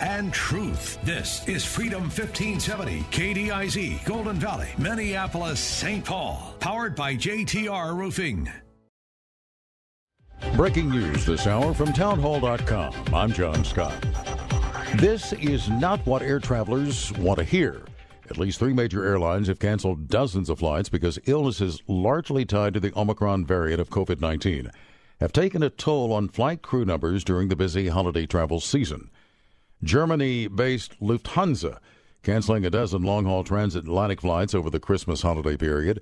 [0.00, 0.98] and truth.
[1.02, 6.04] This is Freedom 1570, KDIZ, Golden Valley, Minneapolis, St.
[6.04, 6.54] Paul.
[6.60, 8.50] Powered by JTR Roofing.
[10.56, 12.94] Breaking news this hour from townhall.com.
[13.14, 13.94] I'm John Scott.
[14.96, 17.82] This is not what air travelers want to hear.
[18.30, 22.80] At least three major airlines have canceled dozens of flights because illnesses largely tied to
[22.80, 24.70] the Omicron variant of COVID 19
[25.20, 29.10] have taken a toll on flight crew numbers during the busy holiday travel season.
[29.82, 31.78] Germany based Lufthansa
[32.22, 36.00] canceling a dozen long haul transatlantic flights over the Christmas holiday period.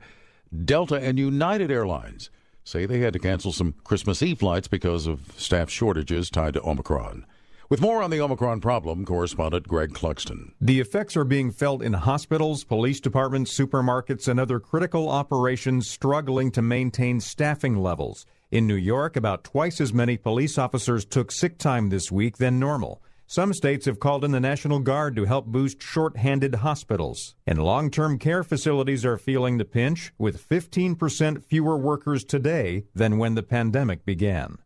[0.65, 2.31] Delta and United Airlines
[2.65, 6.63] say they had to cancel some Christmas Eve flights because of staff shortages tied to
[6.63, 7.25] Omicron.
[7.71, 10.53] With more on the Omicron problem, correspondent Greg Clugston.
[10.59, 16.51] The effects are being felt in hospitals, police departments, supermarkets, and other critical operations struggling
[16.53, 18.25] to maintain staffing levels.
[18.51, 22.59] In New York, about twice as many police officers took sick time this week than
[22.59, 23.03] normal.
[23.31, 27.35] Some states have called in the National Guard to help boost short-handed hospitals.
[27.47, 33.35] And long-term care facilities are feeling the pinch, with 15% fewer workers today than when
[33.35, 34.57] the pandemic began.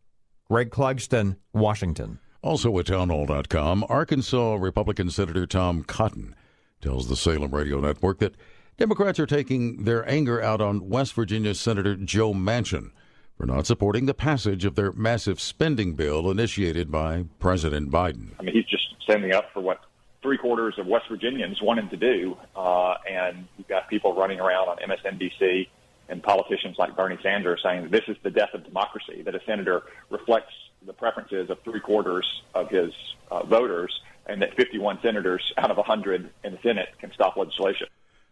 [0.49, 2.19] Greg Clugston, Washington.
[2.41, 6.33] Also at townhall.com, Arkansas Republican Senator Tom Cotton
[6.79, 8.37] tells the Salem Radio Network that
[8.77, 12.91] Democrats are taking their anger out on West Virginia Senator Joe Manchin
[13.37, 18.29] for not supporting the passage of their massive spending bill initiated by President Biden.
[18.39, 19.81] I mean, he's just standing up for what
[20.21, 24.39] three quarters of West Virginians want him to do, uh, and you've got people running
[24.39, 25.67] around on MSNBC
[26.09, 29.83] and politicians like Bernie Sanders saying this is the death of democracy, that a senator
[30.09, 30.53] reflects
[30.85, 32.91] the preferences of three quarters of his
[33.31, 37.87] uh, voters, and that 51 senators out of 100 in the Senate can stop legislation.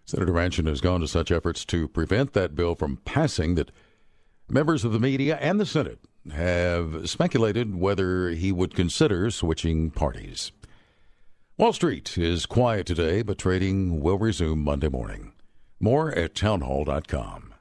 [0.06, 3.72] Senator Manchin has gone to such efforts to prevent that bill from passing that
[4.54, 6.00] members of the media and the Senate
[6.32, 10.52] have speculated whether he would consider switching parties.
[11.58, 15.34] Wall Street is quiet today, but trading will resume Monday morning.
[15.80, 17.54] More at townhall.com.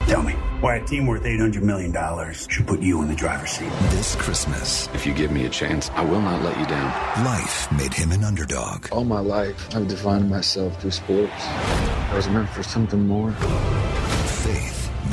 [0.00, 1.92] Tell me why a team worth $800 million
[2.34, 3.70] should put you in the driver's seat.
[3.90, 7.24] This Christmas, If you give me a chance, I will not let you down.
[7.24, 8.88] life made him an underdog.
[8.92, 11.32] All my life, I've defined myself through sports.
[11.38, 13.34] I was meant for something more.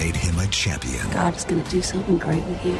[0.01, 1.09] Faith made him a champion.
[1.12, 2.73] God is going to do something great with you.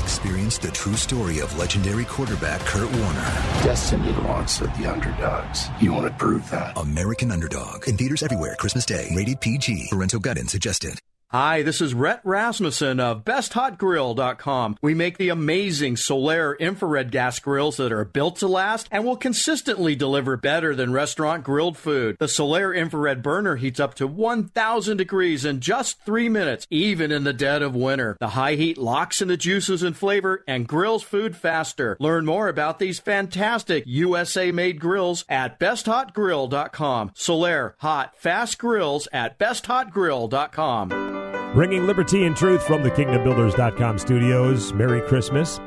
[0.00, 3.32] Experience the true story of legendary quarterback Kurt Warner.
[3.62, 5.68] Destiny wants the underdogs.
[5.80, 6.76] You want to prove that?
[6.78, 7.88] American Underdog.
[7.88, 9.10] In theaters everywhere Christmas Day.
[9.14, 9.88] Rated PG.
[9.90, 10.98] Parental guidance suggested.
[11.32, 14.76] Hi, this is Rhett Rasmussen of BestHotGrill.com.
[14.82, 19.16] We make the amazing Solaire infrared gas grills that are built to last and will
[19.16, 22.18] consistently deliver better than restaurant grilled food.
[22.18, 27.24] The Solaire infrared burner heats up to 1,000 degrees in just three minutes, even in
[27.24, 28.18] the dead of winter.
[28.20, 31.96] The high heat locks in the juices and flavor and grills food faster.
[31.98, 37.08] Learn more about these fantastic USA made grills at BestHotGrill.com.
[37.16, 41.21] Solaire, hot, fast grills at BestHotGrill.com.
[41.54, 44.72] Bringing liberty and truth from the KingdomBuilders.com studios.
[44.72, 45.58] Merry Christmas.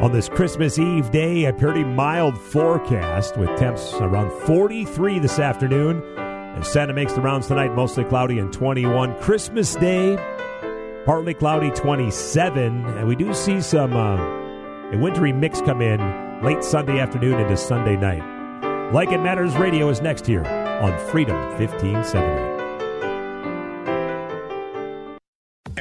[0.00, 6.00] On this Christmas Eve day, a pretty mild forecast with temps around 43 this afternoon.
[6.16, 9.18] And Santa makes the rounds tonight, mostly cloudy and 21.
[9.18, 10.16] Christmas Day,
[11.04, 12.84] partly cloudy, 27.
[12.84, 14.18] And we do see some uh,
[14.92, 15.98] a wintry mix come in
[16.44, 18.92] late Sunday afternoon into Sunday night.
[18.92, 22.57] Like It Matters Radio is next here on Freedom 1570.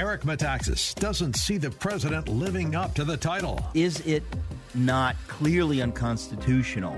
[0.07, 3.59] Eric Metaxas doesn't see the president living up to the title.
[3.73, 4.23] Is it
[4.73, 6.97] not clearly unconstitutional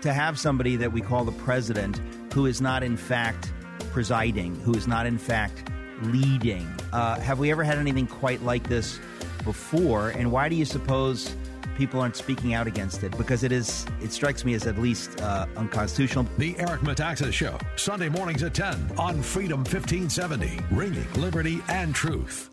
[0.00, 2.00] to have somebody that we call the president
[2.32, 3.52] who is not, in fact,
[3.90, 5.68] presiding, who is not, in fact,
[6.02, 6.72] leading?
[6.92, 9.00] Uh, have we ever had anything quite like this
[9.42, 10.10] before?
[10.10, 11.34] And why do you suppose
[11.76, 13.16] people aren't speaking out against it?
[13.16, 16.26] Because it is, it strikes me as at least uh, unconstitutional.
[16.38, 22.50] The Eric Metaxas Show, Sunday mornings at 10 on Freedom 1570, ringing liberty and truth.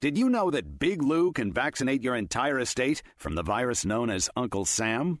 [0.00, 4.08] Did you know that Big Lou can vaccinate your entire estate from the virus known
[4.08, 5.20] as Uncle Sam?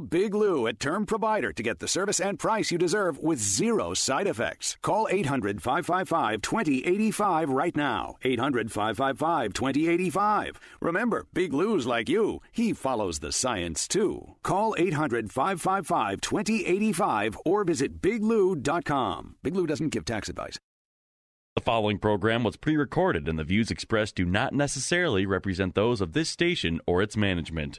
[0.00, 3.94] Big Lou at Term Provider to get the service and price you deserve with zero
[3.94, 4.76] side effects.
[4.82, 8.16] Call 800 555 2085 right now.
[8.22, 10.60] 800 555 2085.
[10.80, 12.40] Remember, Big Lou's like you.
[12.52, 14.34] He follows the science too.
[14.42, 19.36] Call 800 555 2085 or visit biglou.com.
[19.42, 20.58] Big Lou doesn't give tax advice.
[21.56, 26.00] The following program was pre recorded, and the views expressed do not necessarily represent those
[26.00, 27.78] of this station or its management.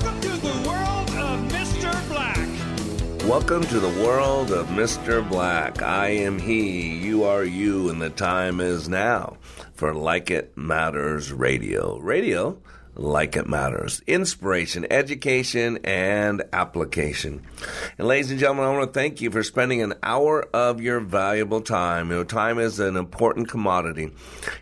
[3.31, 5.27] Welcome to the world of Mr.
[5.27, 5.81] Black.
[5.81, 9.37] I am he, you are you, and the time is now
[9.73, 11.97] for Like It Matters Radio.
[11.99, 12.61] Radio,
[12.93, 14.01] like it matters.
[14.05, 17.41] Inspiration, education, and application.
[17.97, 20.99] And ladies and gentlemen, I want to thank you for spending an hour of your
[20.99, 22.09] valuable time.
[22.09, 24.11] You know, time is an important commodity.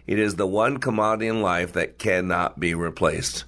[0.06, 3.46] It is the one commodity in life that cannot be replaced.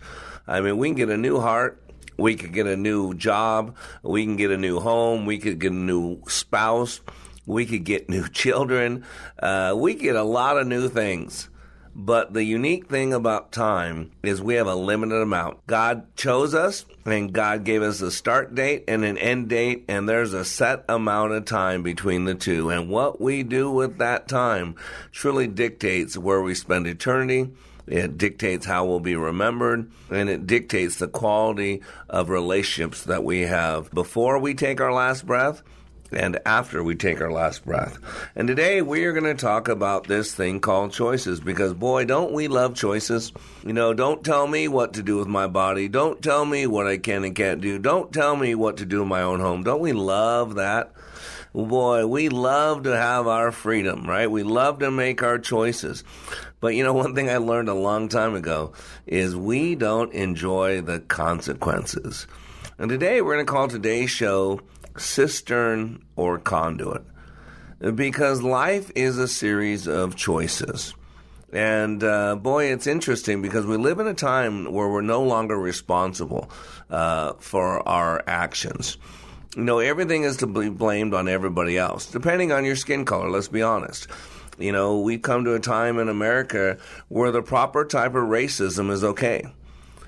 [0.47, 1.80] I mean, we can get a new heart,
[2.21, 5.71] we could get a new job, we can get a new home, we could get
[5.71, 7.01] a new spouse,
[7.45, 9.03] we could get new children,
[9.39, 11.49] uh, we get a lot of new things.
[11.93, 15.67] But the unique thing about time is we have a limited amount.
[15.67, 20.07] God chose us and God gave us a start date and an end date, and
[20.07, 22.69] there's a set amount of time between the two.
[22.69, 24.75] And what we do with that time
[25.11, 27.49] truly dictates where we spend eternity.
[27.91, 33.41] It dictates how we'll be remembered, and it dictates the quality of relationships that we
[33.41, 35.61] have before we take our last breath
[36.13, 37.97] and after we take our last breath.
[38.35, 42.31] And today we are going to talk about this thing called choices because boy, don't
[42.31, 43.33] we love choices.
[43.65, 45.89] You know, don't tell me what to do with my body.
[45.89, 47.77] Don't tell me what I can and can't do.
[47.77, 49.63] Don't tell me what to do in my own home.
[49.63, 50.93] Don't we love that?
[51.53, 54.31] Boy, we love to have our freedom, right?
[54.31, 56.05] We love to make our choices.
[56.61, 58.73] But you know, one thing I learned a long time ago
[59.05, 62.27] is we don't enjoy the consequences.
[62.77, 64.61] And today we're going to call today's show
[64.95, 67.03] cistern or conduit
[67.95, 70.93] because life is a series of choices.
[71.51, 75.57] And uh, boy, it's interesting because we live in a time where we're no longer
[75.57, 76.49] responsible
[76.89, 78.97] uh, for our actions.
[79.55, 83.29] You know, everything is to be blamed on everybody else, depending on your skin color,
[83.29, 84.07] let's be honest.
[84.61, 86.77] You know, we've come to a time in America
[87.07, 89.45] where the proper type of racism is okay.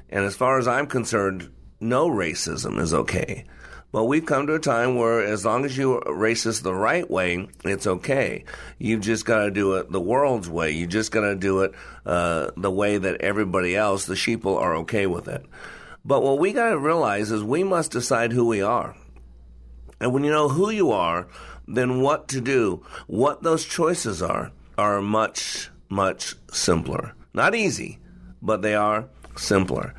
[0.10, 3.46] And as far as I'm concerned, no racism is okay.
[3.92, 7.48] But we've come to a time where as long as you racist the right way,
[7.64, 8.44] it's okay.
[8.80, 10.72] You've just got to do it the world's way.
[10.72, 11.74] You just got to do it
[12.06, 15.46] uh, the way that everybody else, the sheeple, are okay with it.
[16.04, 18.96] But what we got to realize is we must decide who we are.
[20.00, 21.28] And when you know who you are,
[21.68, 27.14] then what to do, what those choices are, are much, much simpler.
[27.34, 28.00] Not easy,
[28.42, 29.94] but they are simpler.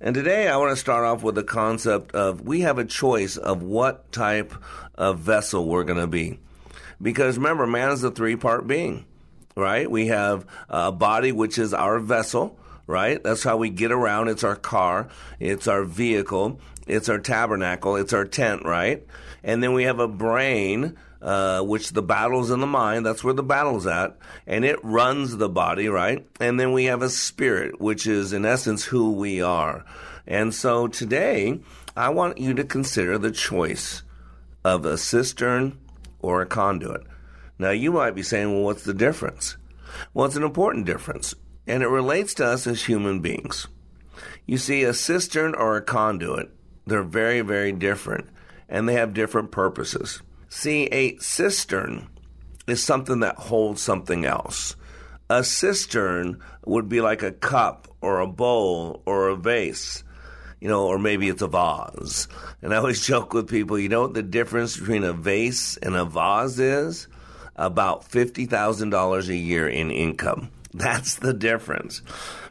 [0.00, 3.36] And today I want to start off with the concept of we have a choice
[3.36, 4.52] of what type
[4.96, 6.40] of vessel we're going to be.
[7.00, 9.04] Because remember, man is a three part being,
[9.56, 9.90] right?
[9.90, 13.22] We have a body, which is our vessel, right?
[13.22, 14.28] That's how we get around.
[14.28, 15.08] It's our car,
[15.38, 19.06] it's our vehicle, it's our tabernacle, it's our tent, right?
[19.44, 23.04] And then we have a brain, uh, which the battle's in the mind.
[23.04, 24.16] That's where the battle's at.
[24.46, 26.26] And it runs the body, right?
[26.40, 29.84] And then we have a spirit, which is in essence who we are.
[30.26, 31.60] And so today,
[31.96, 34.02] I want you to consider the choice
[34.64, 35.78] of a cistern
[36.20, 37.02] or a conduit.
[37.58, 39.56] Now, you might be saying, well, what's the difference?
[40.14, 41.34] Well, it's an important difference,
[41.66, 43.68] and it relates to us as human beings.
[44.46, 46.50] You see, a cistern or a conduit,
[46.86, 48.28] they're very, very different,
[48.72, 50.22] and they have different purposes.
[50.48, 52.08] See, a cistern
[52.66, 54.74] is something that holds something else.
[55.28, 60.02] A cistern would be like a cup or a bowl or a vase,
[60.58, 62.28] you know, or maybe it's a vase.
[62.62, 65.94] And I always joke with people, you know what the difference between a vase and
[65.94, 67.08] a vase is?
[67.56, 70.50] About $50,000 a year in income.
[70.72, 72.00] That's the difference.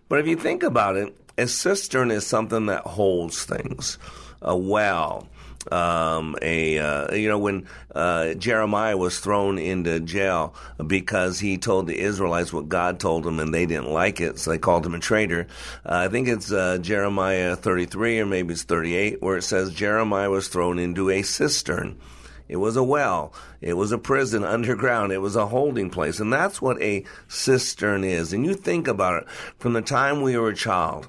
[0.08, 3.98] But if you think about it, a cistern is something that holds things.
[4.44, 5.28] A well,
[5.70, 11.88] um, a uh, you know when uh, Jeremiah was thrown into jail because he told
[11.88, 14.96] the Israelites what God told him and they didn't like it, so they called him
[14.96, 15.48] a traitor.
[15.86, 20.30] Uh, I think it's uh, Jeremiah 33 or maybe it's 38 where it says Jeremiah
[20.30, 22.00] was thrown into a cistern.
[22.48, 23.34] It was a well.
[23.62, 25.14] It was a prison underground.
[25.14, 26.20] It was a holding place.
[26.20, 28.34] And that's what a cistern is.
[28.34, 31.08] And you think about it from the time we were a child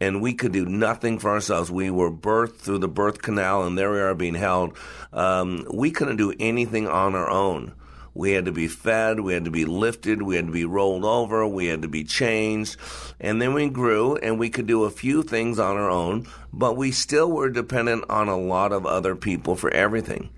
[0.00, 1.70] and we could do nothing for ourselves.
[1.70, 4.76] We were birthed through the birth canal, and there we are being held.
[5.12, 7.74] Um, we couldn't do anything on our own.
[8.12, 11.04] We had to be fed, we had to be lifted, we had to be rolled
[11.04, 12.76] over, we had to be changed.
[13.20, 16.76] And then we grew and we could do a few things on our own, but
[16.76, 20.30] we still were dependent on a lot of other people for everything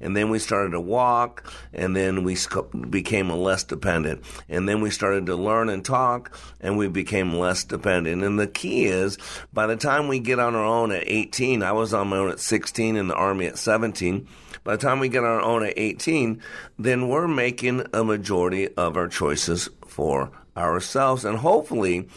[0.00, 2.36] and then we started to walk, and then we
[2.90, 7.64] became less dependent, and then we started to learn and talk, and we became less
[7.64, 8.22] dependent.
[8.22, 9.18] And the key is,
[9.52, 12.30] by the time we get on our own at 18, I was on my own
[12.30, 14.26] at 16, in the army at 17.
[14.64, 16.42] By the time we get on our own at 18,
[16.78, 22.08] then we're making a majority of our choices for ourselves and hopefully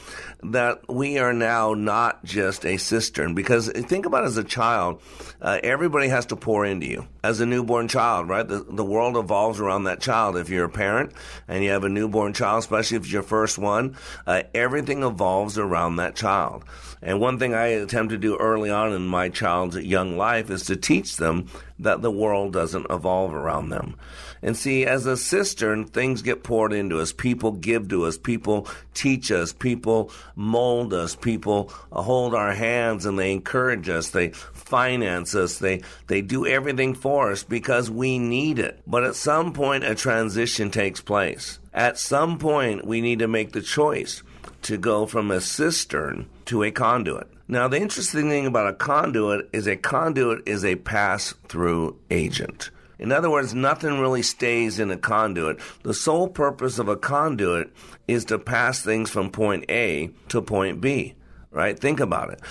[0.42, 3.36] that we are now not just a cistern.
[3.36, 5.02] Because think about as a child
[5.42, 7.08] uh, everybody has to pour into you.
[7.24, 8.48] As a newborn child right?
[8.48, 10.38] The, the world evolves around that child.
[10.38, 11.14] If you're a parent
[11.48, 15.58] and you have a newborn child especially if it's your first one uh, everything evolves
[15.58, 16.64] around that child.
[17.02, 20.66] And one thing i attempt to do early on in my child's young life is
[20.66, 21.48] to teach them
[21.80, 23.96] that the world doesn't evolve around them
[24.42, 27.12] and see, as a cistern, things get poured into us.
[27.12, 28.18] People give to us.
[28.18, 29.54] People teach us.
[29.54, 31.16] People mold us.
[31.16, 34.10] People hold our hands and they encourage us.
[34.10, 35.60] They finance us.
[35.60, 38.82] They, they do everything for us because we need it.
[38.88, 41.60] But at some point, a transition takes place.
[41.74, 44.24] At some point, we need to make the choice
[44.64, 47.28] to go from a cistern to a conduit.
[47.48, 52.70] Now, the interesting thing about a conduit is a conduit is a pass through agent.
[53.00, 55.60] In other words, nothing really stays in a conduit.
[55.84, 57.72] The sole purpose of a conduit
[58.08, 61.16] is to pass things from point A to point B
[61.52, 61.80] right?
[61.80, 62.42] Think about it.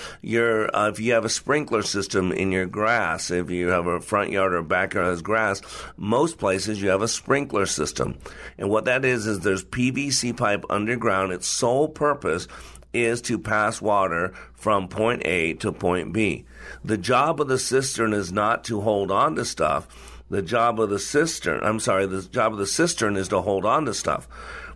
[0.73, 4.31] Uh, if you have a sprinkler system in your grass, if you have a front
[4.31, 5.61] yard or backyard that has grass,
[5.97, 8.17] most places you have a sprinkler system,
[8.57, 11.31] and what that is is there's PVC pipe underground.
[11.31, 12.47] Its sole purpose
[12.91, 16.45] is to pass water from point A to point B.
[16.83, 19.87] The job of the cistern is not to hold on to stuff.
[20.29, 23.65] The job of the cistern, I'm sorry, the job of the cistern is to hold
[23.65, 24.27] on to stuff,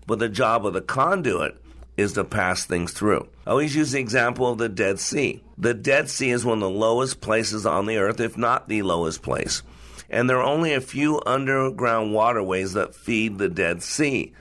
[0.07, 1.57] but the job of the conduit
[1.95, 3.27] is to pass things through.
[3.45, 5.43] I always use the example of the Dead Sea.
[5.59, 8.81] The Dead Sea is one of the lowest places on the earth, if not the
[8.81, 9.61] lowest place.
[10.09, 14.33] And there are only a few underground waterways that feed the Dead Sea,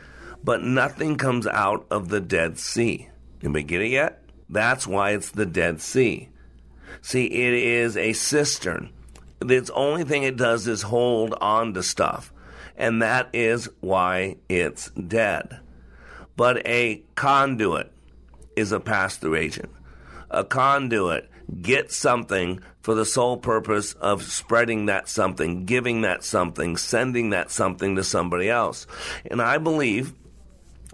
[0.42, 3.08] but nothing comes out of the Dead Sea.
[3.42, 4.22] Anybody get it yet?
[4.48, 6.30] That's why it's the Dead Sea.
[7.02, 8.90] See, it is a cistern
[9.50, 12.32] its only thing it does is hold on to stuff.
[12.76, 15.60] And that is why it's dead.
[16.36, 17.92] But a conduit
[18.56, 19.70] is a pass through agent.
[20.30, 21.30] A conduit
[21.60, 27.50] gets something for the sole purpose of spreading that something, giving that something, sending that
[27.50, 28.86] something to somebody else.
[29.30, 30.14] And I believe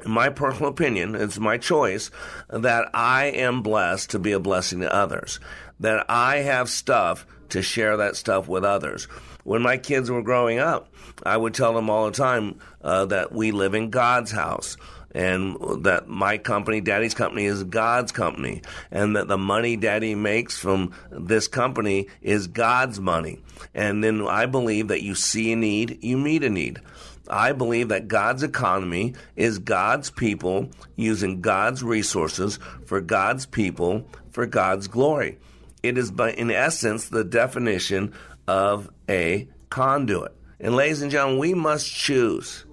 [0.04, 2.10] in my personal opinion, it's my choice,
[2.48, 5.40] that I am blessed to be a blessing to others.
[5.80, 9.04] That I have stuff to share that stuff with others.
[9.44, 10.92] When my kids were growing up,
[11.24, 14.76] I would tell them all the time uh, that we live in God's house
[15.12, 20.58] and that my company, daddy's company, is God's company, and that the money daddy makes
[20.58, 23.40] from this company is God's money.
[23.74, 26.80] And then I believe that you see a need, you meet a need.
[27.30, 34.46] I believe that God's economy is God's people using God's resources for God's people for
[34.46, 35.38] God's glory.
[35.82, 38.12] It is, by, in essence, the definition
[38.47, 40.35] of a conduit.
[40.61, 42.64] And, ladies and gentlemen, we must choose.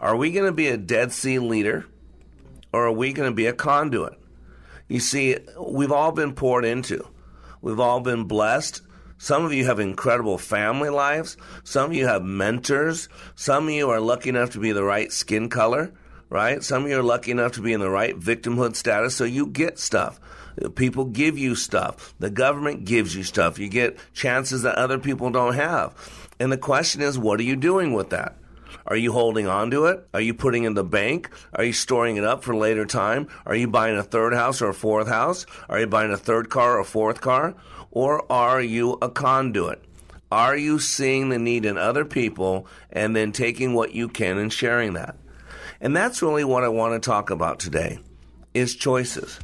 [0.00, 1.86] Are we going to be a Dead Sea leader
[2.72, 4.18] or are we going to be a conduit?
[4.88, 7.06] You see, we've all been poured into,
[7.60, 8.82] we've all been blessed.
[9.18, 11.36] Some of you have incredible family lives.
[11.62, 13.10] Some of you have mentors.
[13.34, 15.92] Some of you are lucky enough to be the right skin color,
[16.30, 16.64] right?
[16.64, 19.46] Some of you are lucky enough to be in the right victimhood status, so you
[19.46, 20.18] get stuff.
[20.74, 22.14] People give you stuff.
[22.18, 23.58] The government gives you stuff.
[23.58, 25.94] You get chances that other people don't have.
[26.38, 28.36] And the question is, what are you doing with that?
[28.86, 30.08] Are you holding on to it?
[30.14, 31.30] Are you putting in the bank?
[31.54, 33.28] Are you storing it up for later time?
[33.46, 35.46] Are you buying a third house or a fourth house?
[35.68, 37.54] Are you buying a third car or a fourth car?
[37.90, 39.82] Or are you a conduit?
[40.32, 44.52] Are you seeing the need in other people and then taking what you can and
[44.52, 45.16] sharing that?
[45.80, 47.98] And that's really what I want to talk about today
[48.54, 49.40] is choices.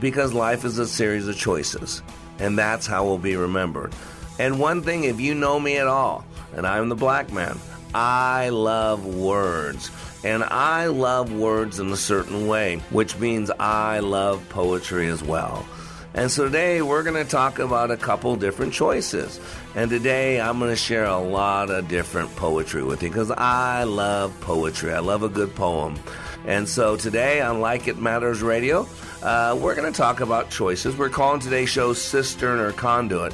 [0.00, 2.02] Because life is a series of choices.
[2.38, 3.92] And that's how we'll be remembered.
[4.38, 6.24] And one thing, if you know me at all,
[6.56, 7.58] and I'm the black man,
[7.94, 9.90] I love words.
[10.24, 15.66] And I love words in a certain way, which means I love poetry as well.
[16.14, 19.40] And so today we're going to talk about a couple different choices.
[19.74, 23.84] And today I'm going to share a lot of different poetry with you because I
[23.84, 24.92] love poetry.
[24.92, 25.98] I love a good poem.
[26.46, 28.86] And so today on Like It Matters Radio,
[29.22, 30.96] uh, we're going to talk about choices.
[30.96, 33.32] We're calling today's show Cistern or Conduit.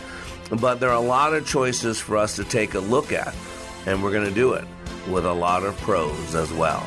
[0.51, 3.35] But there are a lot of choices for us to take a look at.
[3.87, 4.65] And we're going to do it
[5.09, 6.87] with a lot of prose as well.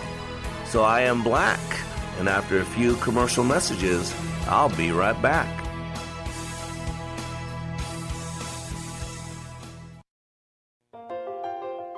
[0.65, 1.59] So I am Black.
[2.19, 4.13] And after a few commercial messages,
[4.47, 5.57] I'll be right back.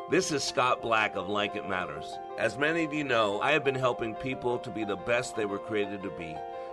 [0.09, 2.19] This is Scott Black of Like It Matters.
[2.37, 5.45] As many of you know, I have been helping people to be the best they
[5.45, 6.35] were created to be.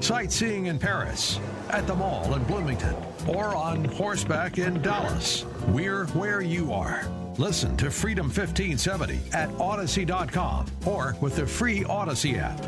[0.00, 1.40] Sightseeing in Paris,
[1.70, 2.94] at the mall in Bloomington,
[3.26, 5.44] or on horseback in Dallas.
[5.68, 7.08] We're where you are.
[7.38, 12.60] Listen to Freedom 1570 at Audacy.com or with the free Audacy app.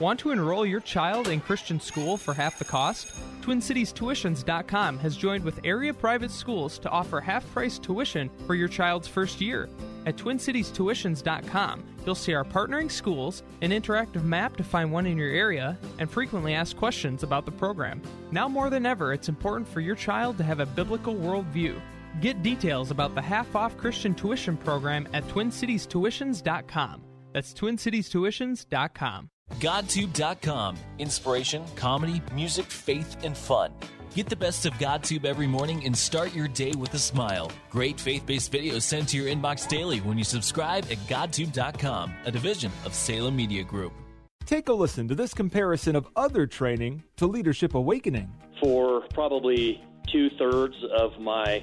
[0.00, 3.12] Want to enroll your child in Christian school for half the cost?
[3.42, 9.06] TwinCitiesTuitions.com has joined with area private schools to offer half price tuition for your child's
[9.06, 9.68] first year.
[10.06, 15.30] At TwinCitiesTuitions.com, you'll see our partnering schools, an interactive map to find one in your
[15.30, 18.00] area, and frequently asked questions about the program.
[18.30, 21.80] Now more than ever, it's important for your child to have a biblical worldview.
[22.20, 27.02] Get details about the half off Christian tuition program at TwinCitiesTuitions.com.
[27.32, 29.30] That's TwinCitiesTuitions.com.
[29.58, 30.76] GodTube.com.
[30.98, 33.72] Inspiration, comedy, music, faith, and fun.
[34.12, 37.52] Get the best of GodTube every morning and start your day with a smile.
[37.70, 42.30] Great faith based videos sent to your inbox daily when you subscribe at GodTube.com, a
[42.32, 43.92] division of Salem Media Group.
[44.46, 48.28] Take a listen to this comparison of other training to Leadership Awakening.
[48.60, 49.80] For probably
[50.12, 51.62] two thirds of my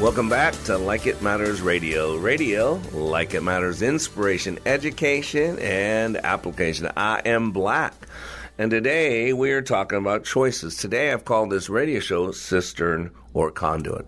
[0.00, 2.16] Welcome back to Like It Matters Radio.
[2.16, 6.88] Radio, like it matters, inspiration, education, and application.
[6.96, 7.94] I am Black.
[8.58, 10.76] And today we are talking about choices.
[10.76, 14.06] Today I've called this radio show Cistern or Conduit.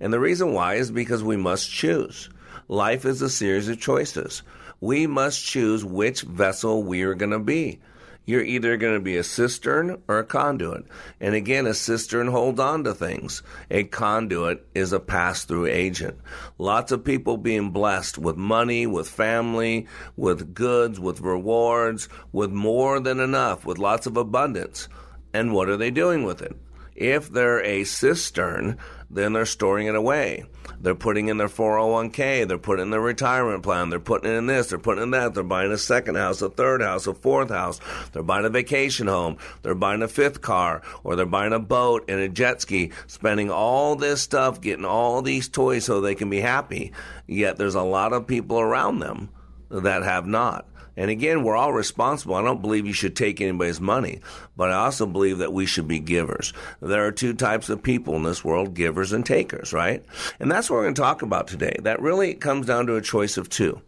[0.00, 2.30] And the reason why is because we must choose.
[2.68, 4.42] Life is a series of choices.
[4.80, 7.80] We must choose which vessel we are going to be
[8.26, 10.84] you're either going to be a cistern or a conduit.
[11.20, 13.42] And again, a cistern holds on to things.
[13.70, 16.18] A conduit is a pass through agent.
[16.58, 19.86] Lots of people being blessed with money, with family,
[20.16, 24.88] with goods, with rewards, with more than enough, with lots of abundance.
[25.32, 26.56] And what are they doing with it?
[26.96, 28.78] If they're a cistern,
[29.10, 30.44] then they're storing it away.
[30.80, 34.68] They're putting in their 401k, they're putting in their retirement plan, they're putting in this,
[34.68, 37.80] they're putting in that, they're buying a second house, a third house, a fourth house,
[38.12, 42.04] they're buying a vacation home, they're buying a fifth car, or they're buying a boat
[42.08, 46.30] and a jet ski, spending all this stuff, getting all these toys so they can
[46.30, 46.92] be happy.
[47.26, 49.30] Yet there's a lot of people around them
[49.70, 50.66] that have not.
[50.96, 52.34] And again, we're all responsible.
[52.34, 54.20] I don't believe you should take anybody's money,
[54.56, 56.52] but I also believe that we should be givers.
[56.80, 60.04] There are two types of people in this world givers and takers, right?
[60.40, 61.76] And that's what we're going to talk about today.
[61.82, 63.80] That really comes down to a choice of two.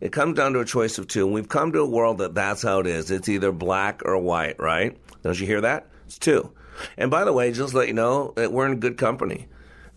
[0.00, 1.26] It comes down to a choice of two.
[1.26, 3.12] And we've come to a world that that's how it is.
[3.12, 4.96] It's either black or white, right?
[5.22, 5.86] Don't you hear that?
[6.06, 6.50] It's two.
[6.96, 9.46] And by the way, just let you know that we're in good company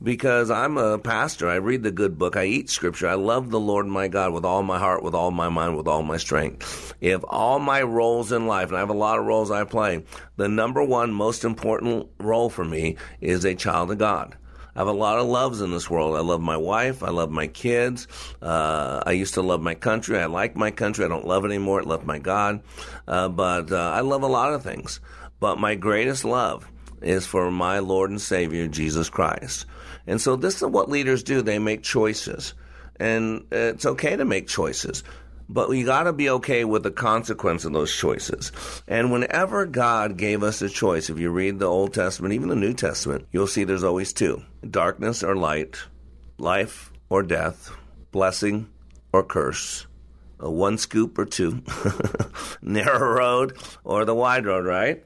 [0.04, 1.50] because I'm a pastor.
[1.50, 2.36] I read the good book.
[2.36, 3.08] I eat scripture.
[3.08, 5.88] I love the Lord my God with all my heart, with all my mind, with
[5.88, 6.94] all my strength.
[7.02, 10.04] If all my roles in life, and I have a lot of roles I play,
[10.36, 14.36] the number one most important role for me is a child of God.
[14.76, 16.18] I have a lot of loves in this world.
[16.18, 17.02] I love my wife.
[17.02, 18.10] I love my kids.
[18.42, 20.20] Uh, I used to love my country.
[20.20, 21.06] I like my country.
[21.06, 21.80] I don't love it anymore.
[21.80, 22.60] I love my God.
[23.08, 25.00] Uh, but uh, I love a lot of things.
[25.40, 26.70] But my greatest love
[27.02, 29.66] is for my Lord and Savior, Jesus Christ.
[30.08, 31.42] And so this is what leaders do.
[31.42, 32.54] They make choices.
[32.98, 35.04] And it's okay to make choices.
[35.48, 38.52] But you got to be okay with the consequence of those choices.
[38.88, 42.56] And whenever God gave us a choice, if you read the Old Testament, even the
[42.56, 45.78] New Testament, you'll see there's always two darkness or light,
[46.40, 47.72] life or death,
[48.12, 48.68] blessing
[49.14, 49.86] or curse,
[50.40, 51.62] a one scoop or two,
[52.62, 55.04] narrow road or the wide road, right?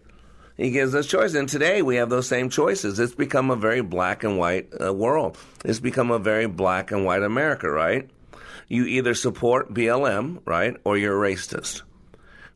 [0.59, 1.35] He gives us choices.
[1.35, 2.99] And today we have those same choices.
[2.99, 5.37] It's become a very black and white uh, world.
[5.63, 8.09] It's become a very black and white America, right?
[8.67, 11.83] You either support BLM, right, or you're a racist.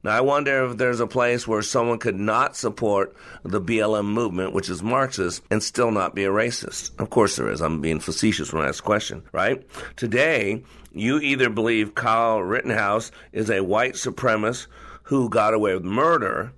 [0.04, 4.52] Now, I wonder if there's a place where someone could not support the BLM movement,
[4.52, 7.00] which is Marxist, and still not be a racist.
[7.00, 7.62] Of course there is.
[7.62, 9.66] I'm being facetious when I ask the question, right?
[9.96, 10.62] Today,
[10.92, 14.68] you either believe Kyle Rittenhouse is a white supremacist
[15.04, 16.52] who got away with murder,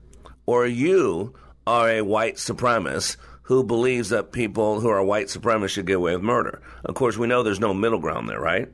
[0.45, 1.34] or you
[1.67, 6.13] are a white supremacist who believes that people who are white supremacists should get away
[6.15, 6.62] with murder.
[6.84, 8.71] Of course, we know there's no middle ground there, right?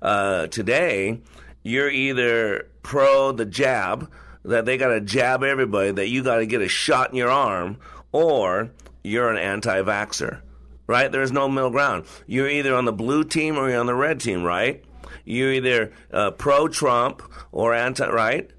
[0.00, 1.20] Uh, today,
[1.62, 4.10] you're either pro the jab,
[4.44, 7.30] that they got to jab everybody, that you got to get a shot in your
[7.30, 7.78] arm,
[8.12, 8.70] or
[9.02, 10.40] you're an anti vaxxer,
[10.86, 11.10] right?
[11.10, 12.04] There's no middle ground.
[12.26, 14.84] You're either on the blue team or you're on the red team, right?
[15.24, 18.50] You're either uh, pro Trump or anti, right?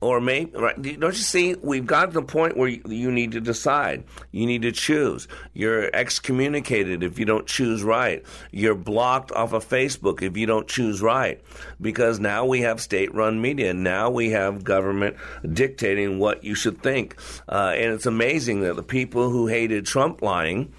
[0.00, 4.04] Or maybe right, don't you see we've got the point where you, need to decide.
[4.32, 5.28] You need to choose.
[5.52, 8.24] You're excommunicated if you don't choose right.
[8.50, 11.40] You're blocked off of facebook if you don't choose right.
[11.80, 13.74] Because now we have state run media.
[13.74, 15.16] Now we have government
[15.52, 17.16] dictating what you should think.
[17.48, 20.72] Uh, and it's amazing that the people who hated trump lying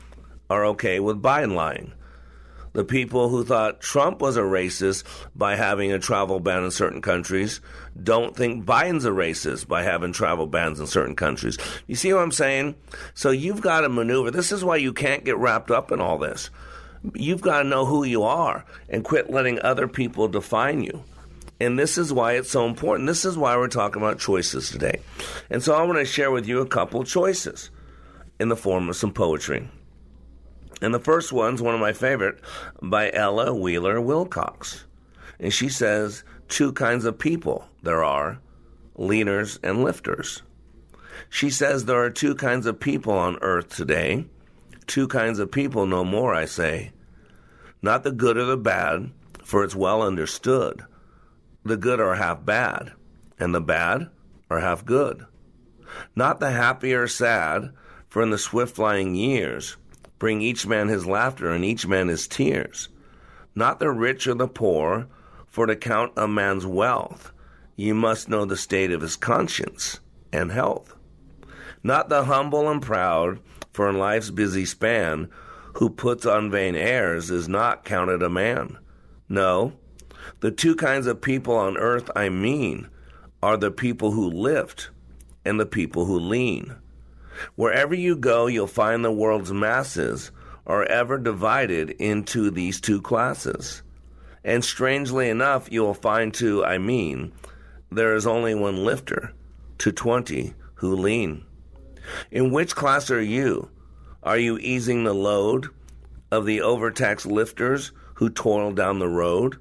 [0.49, 1.93] are okay with biden lying.
[2.73, 5.03] The people who thought Trump was a racist
[5.35, 7.59] by having a travel ban in certain countries
[8.01, 11.57] don't think Biden's a racist by having travel bans in certain countries.
[11.87, 12.75] You see what I'm saying?
[13.13, 14.31] So you've got to maneuver.
[14.31, 16.49] This is why you can't get wrapped up in all this.
[17.13, 21.03] You've got to know who you are and quit letting other people define you.
[21.59, 23.07] And this is why it's so important.
[23.07, 24.99] This is why we're talking about choices today.
[25.49, 27.69] And so I want to share with you a couple choices
[28.39, 29.69] in the form of some poetry.
[30.81, 32.39] And the first one's one of my favorite
[32.81, 34.85] by Ella Wheeler Wilcox.
[35.39, 38.39] And she says, Two kinds of people there are
[38.95, 40.43] leaders and lifters.
[41.29, 44.25] She says there are two kinds of people on earth today.
[44.85, 46.91] Two kinds of people, no more, I say.
[47.81, 49.11] Not the good or the bad,
[49.43, 50.83] for it's well understood.
[51.63, 52.91] The good are half bad,
[53.39, 54.09] and the bad
[54.49, 55.25] are half good.
[56.15, 57.71] Not the happy or sad,
[58.09, 59.77] for in the swift flying years,
[60.21, 62.89] Bring each man his laughter and each man his tears.
[63.55, 65.07] Not the rich or the poor,
[65.51, 67.33] for to count a man's wealth,
[67.75, 69.99] you must know the state of his conscience
[70.31, 70.95] and health.
[71.83, 73.39] Not the humble and proud,
[73.73, 75.29] for in life's busy span,
[75.73, 78.77] who puts on vain airs is not counted a man.
[79.27, 79.73] No,
[80.39, 82.89] the two kinds of people on earth I mean
[83.43, 84.89] are the people who lift
[85.43, 86.75] and the people who lean.
[87.55, 90.31] Wherever you go, you'll find the world's masses
[90.65, 93.81] are ever divided into these two classes.
[94.43, 97.31] And strangely enough, you'll find too, I mean,
[97.91, 99.33] there is only one lifter
[99.79, 101.45] to 20 who lean.
[102.31, 103.69] In which class are you?
[104.23, 105.67] Are you easing the load
[106.31, 109.57] of the overtaxed lifters who toil down the road?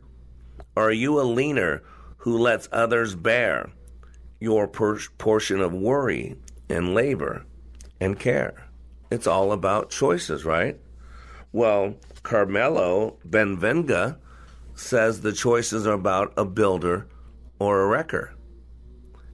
[0.77, 1.83] Or are you a leaner
[2.19, 3.71] who lets others bear
[4.39, 6.37] your por- portion of worry
[6.69, 7.45] and labor?
[8.01, 8.67] and care.
[9.11, 10.79] it's all about choices, right?
[11.53, 14.19] Well, Carmelo Benvenga
[14.81, 17.07] says the choices are about a builder
[17.59, 18.35] or a wrecker.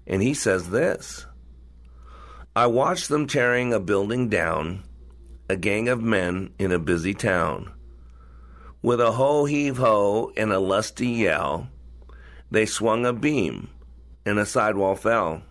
[0.07, 1.27] And he says this
[2.55, 4.83] I watched them tearing a building down,
[5.49, 7.71] a gang of men in a busy town.
[8.83, 11.69] With a ho heave ho and a lusty yell,
[12.51, 13.69] they swung a beam
[14.25, 15.43] and a sidewall fell.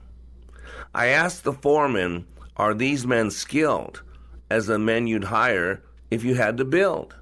[0.93, 2.27] I asked the foreman,
[2.57, 4.03] Are these men skilled
[4.49, 7.15] as the men you'd hire if you had to build?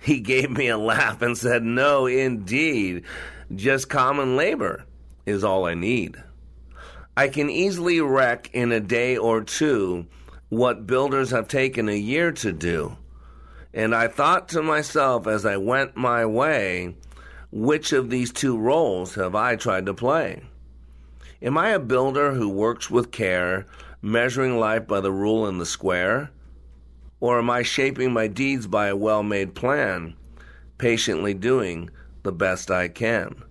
[0.00, 3.04] He gave me a laugh and said, No, indeed.
[3.54, 4.84] Just common labor
[5.26, 6.22] is all I need.
[7.16, 10.06] I can easily wreck in a day or two
[10.48, 12.96] what builders have taken a year to do.
[13.74, 16.94] And I thought to myself as I went my way,
[17.52, 20.42] which of these two roles have I tried to play?
[21.42, 23.66] Am I a builder who works with care,
[24.02, 26.30] measuring life by the rule and the square?
[27.20, 30.14] Or am I shaping my deeds by a well made plan,
[30.78, 31.90] patiently doing
[32.22, 33.42] the best I can?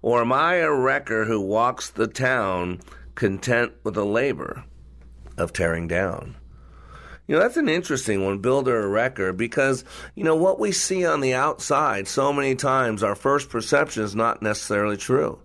[0.00, 2.80] Or am I a wrecker who walks the town
[3.14, 4.64] content with the labor
[5.36, 6.36] of tearing down?
[7.26, 9.84] You know, that's an interesting one, builder or wrecker, because,
[10.14, 14.14] you know, what we see on the outside so many times, our first perception is
[14.14, 15.38] not necessarily true.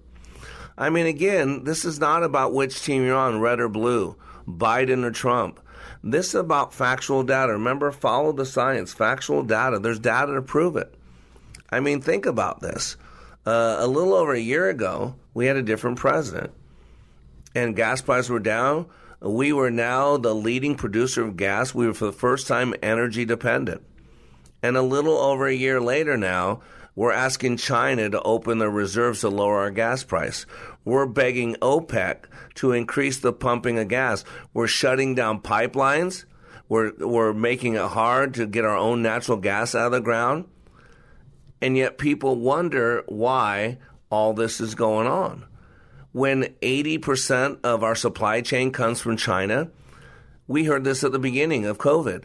[0.78, 4.16] I mean, again, this is not about which team you're on, red or blue,
[4.48, 5.60] Biden or Trump.
[6.10, 7.52] This is about factual data.
[7.52, 9.78] Remember, follow the science, factual data.
[9.78, 10.94] There's data to prove it.
[11.70, 12.96] I mean, think about this.
[13.46, 16.52] Uh, a little over a year ago, we had a different president,
[17.54, 18.86] and gas prices were down.
[19.20, 21.76] We were now the leading producer of gas.
[21.76, 23.82] We were, for the first time, energy dependent.
[24.64, 26.62] And a little over a year later now,
[26.98, 30.48] we're asking China to open their reserves to lower our gas price.
[30.84, 32.24] We're begging OPEC
[32.56, 34.26] to increase the pumping of gas.
[34.52, 36.26] We're shutting down pipelines.
[36.68, 40.46] We're, we're making it hard to get our own natural gas out of the ground.
[41.62, 43.78] And yet people wonder why
[44.10, 45.46] all this is going on.
[46.14, 49.70] When 80% of our supply chain comes from China,
[50.48, 52.24] we heard this at the beginning of COVID.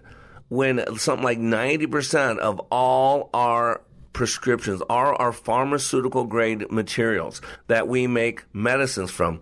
[0.49, 8.07] When something like 90% of all our prescriptions are our pharmaceutical grade materials that we
[8.07, 9.41] make medicines from,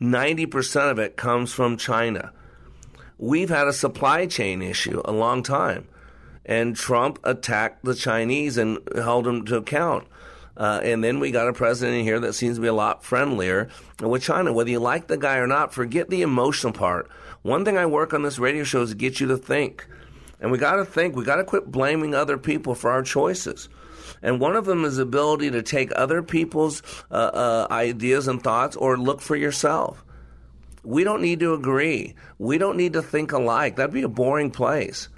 [0.00, 2.32] 90% of it comes from China.
[3.18, 5.86] We've had a supply chain issue a long time
[6.46, 10.06] and Trump attacked the Chinese and held them to account.
[10.56, 13.02] Uh, and then we got a president in here that seems to be a lot
[13.02, 13.68] friendlier
[14.00, 14.52] with China.
[14.52, 17.10] Whether you like the guy or not, forget the emotional part.
[17.42, 19.86] One thing I work on this radio show is to get you to think.
[20.40, 21.16] And we got to think.
[21.16, 23.68] We got to quit blaming other people for our choices.
[24.24, 28.74] And one of them is ability to take other people's uh, uh, ideas and thoughts
[28.74, 30.02] or look for yourself.
[30.82, 32.14] We don't need to agree.
[32.38, 33.76] We don't need to think alike.
[33.76, 35.10] That'd be a boring place.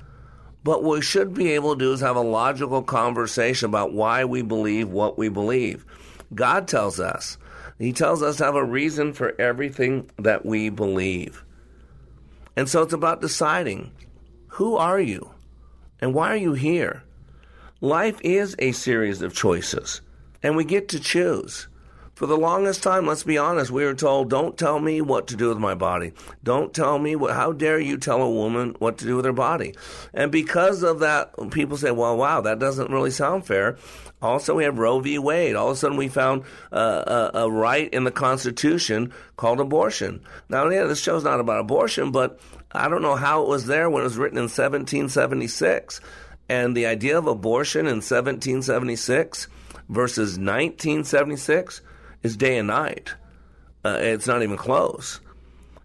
[0.65, 4.25] But what we should be able to do is have a logical conversation about why
[4.25, 5.87] we believe what we believe.
[6.35, 7.39] God tells us.
[7.79, 11.45] He tells us to have a reason for everything that we believe.
[12.57, 13.93] And so it's about deciding
[14.49, 15.31] who are you
[16.01, 17.05] and why are you here?
[17.83, 20.01] Life is a series of choices,
[20.43, 21.69] and we get to choose.
[22.15, 25.37] For the longest time, let's be honest, we were told, don't tell me what to
[25.37, 26.15] do with my body.
[26.43, 29.35] Don't tell me what, how dare you tell a woman what to do with her
[29.35, 29.75] body.
[30.15, 33.77] And because of that, people say, well, wow, that doesn't really sound fair.
[34.23, 35.19] Also, we have Roe v.
[35.19, 35.55] Wade.
[35.55, 40.23] All of a sudden, we found uh, a, a, right in the Constitution called abortion.
[40.49, 42.41] Now, yeah, this show's not about abortion, but
[42.73, 46.01] I don't know how it was there when it was written in 1776.
[46.49, 49.49] And the idea of abortion in 1776
[49.89, 51.81] versus 1976
[52.23, 53.15] is day and night.
[53.85, 55.21] Uh, it's not even close.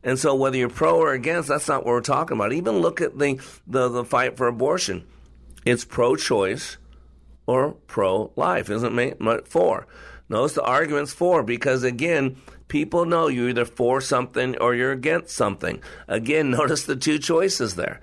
[0.04, 2.54] And so, whether you're pro or against, that's not what we're talking about.
[2.54, 5.06] Even look at the, the, the fight for abortion.
[5.64, 6.78] It's pro choice
[7.46, 9.48] or pro life, isn't it?
[9.48, 9.88] For.
[10.30, 15.36] Notice the argument's for because, again, people know you're either for something or you're against
[15.36, 15.82] something.
[16.08, 18.02] Again, notice the two choices there.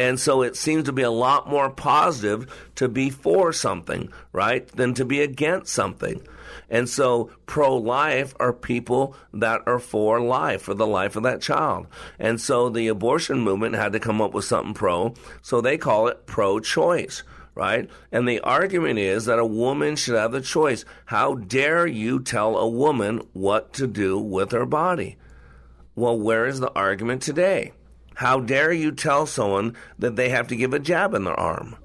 [0.00, 4.66] And so it seems to be a lot more positive to be for something, right,
[4.68, 6.26] than to be against something.
[6.70, 11.42] And so pro life are people that are for life, for the life of that
[11.42, 11.86] child.
[12.18, 16.08] And so the abortion movement had to come up with something pro, so they call
[16.08, 17.22] it pro choice.
[17.54, 17.90] Right?
[18.10, 20.86] And the argument is that a woman should have the choice.
[21.04, 25.18] How dare you tell a woman what to do with her body?
[25.94, 27.72] Well, where is the argument today?
[28.20, 31.76] How dare you tell someone that they have to give a jab in their arm?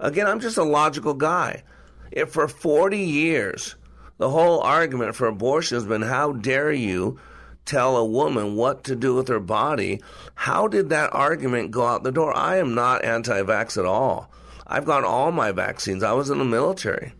[0.00, 1.64] Again, I'm just a logical guy.
[2.10, 3.74] If for 40 years
[4.16, 7.20] the whole argument for abortion has been how dare you
[7.66, 10.00] tell a woman what to do with her body,
[10.34, 12.34] how did that argument go out the door?
[12.34, 14.30] I am not anti vax at all.
[14.66, 16.02] I've got all my vaccines.
[16.02, 17.12] I was in the military.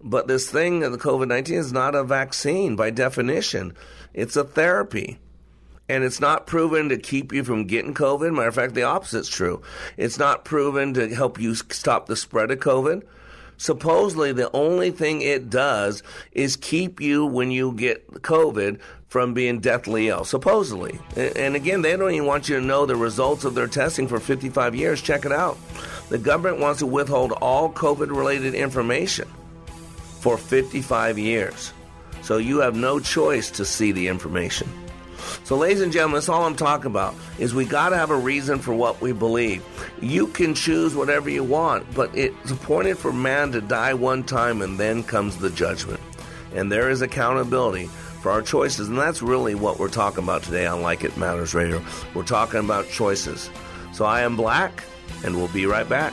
[0.00, 3.74] But this thing, the COVID 19, is not a vaccine by definition,
[4.14, 5.18] it's a therapy.
[5.88, 8.34] And it's not proven to keep you from getting COVID.
[8.34, 9.62] Matter of fact, the opposite's true.
[9.96, 13.02] It's not proven to help you stop the spread of COVID.
[13.58, 19.60] Supposedly, the only thing it does is keep you, when you get COVID, from being
[19.60, 20.98] deathly ill, supposedly.
[21.14, 24.20] And again, they don't even want you to know the results of their testing for
[24.20, 25.00] 55 years.
[25.00, 25.56] Check it out.
[26.10, 29.28] The government wants to withhold all COVID related information
[30.20, 31.72] for 55 years.
[32.22, 34.68] So you have no choice to see the information.
[35.44, 37.14] So, ladies and gentlemen, that's all I'm talking about.
[37.38, 39.64] Is we got to have a reason for what we believe.
[40.00, 44.62] You can choose whatever you want, but it's appointed for man to die one time,
[44.62, 46.00] and then comes the judgment.
[46.54, 47.86] And there is accountability
[48.22, 51.54] for our choices, and that's really what we're talking about today on Like It Matters
[51.54, 51.82] Radio.
[52.14, 53.50] We're talking about choices.
[53.92, 54.84] So, I am Black,
[55.24, 56.12] and we'll be right back.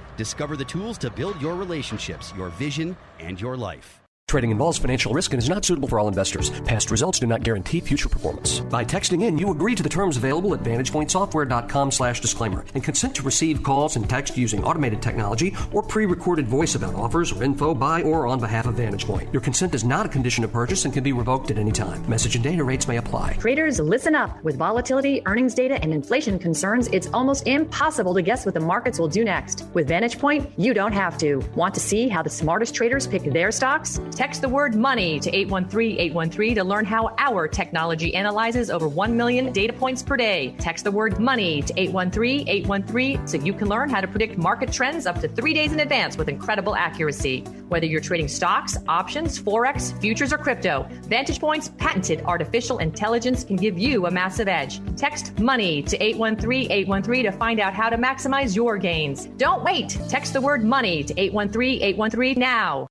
[0.21, 4.00] Discover the tools to build your relationships, your vision, and your life.
[4.31, 6.51] Trading involves financial risk and is not suitable for all investors.
[6.61, 8.61] Past results do not guarantee future performance.
[8.61, 13.13] By texting in, you agree to the terms available at VantagePointSoftware.com slash disclaimer and consent
[13.15, 17.75] to receive calls and text using automated technology or pre-recorded voice about offers or info
[17.75, 19.33] by or on behalf of VantagePoint.
[19.33, 22.09] Your consent is not a condition of purchase and can be revoked at any time.
[22.09, 23.33] Message and data rates may apply.
[23.33, 24.41] Traders, listen up.
[24.45, 28.97] With volatility, earnings data, and inflation concerns, it's almost impossible to guess what the markets
[28.97, 29.65] will do next.
[29.73, 31.43] With VantagePoint, you don't have to.
[31.53, 33.99] Want to see how the smartest traders pick their stocks?
[34.21, 39.17] Text the word money to 813 813 to learn how our technology analyzes over 1
[39.17, 40.53] million data points per day.
[40.59, 44.71] Text the word money to 813 813 so you can learn how to predict market
[44.71, 47.41] trends up to three days in advance with incredible accuracy.
[47.69, 53.55] Whether you're trading stocks, options, Forex, futures, or crypto, Vantage Point's patented artificial intelligence can
[53.55, 54.81] give you a massive edge.
[54.97, 59.25] Text money to 813 813 to find out how to maximize your gains.
[59.37, 59.97] Don't wait.
[60.09, 62.90] Text the word money to 813 813 now.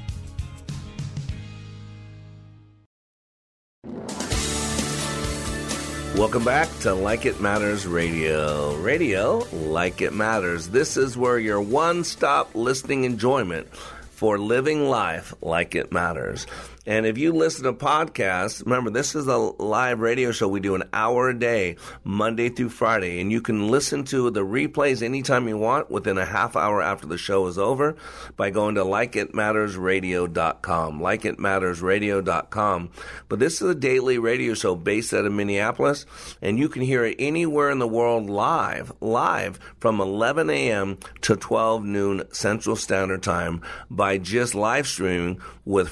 [6.17, 8.75] Welcome back to Like It Matters Radio.
[8.75, 10.67] Radio, like it matters.
[10.67, 16.45] This is where your one stop listening enjoyment for living life like it matters.
[16.87, 20.47] And if you listen to podcasts, remember this is a live radio show.
[20.47, 24.43] We do an hour a day, Monday through Friday, and you can listen to the
[24.43, 27.95] replays anytime you want within a half hour after the show is over
[28.35, 30.99] by going to likeitmattersradio.com.
[30.99, 32.89] Likeitmattersradio.com.
[33.29, 36.07] But this is a daily radio show based out of Minneapolis,
[36.41, 40.97] and you can hear it anywhere in the world live, live from 11 a.m.
[41.21, 43.61] to 12 noon Central Standard Time
[43.91, 45.89] by just live streaming with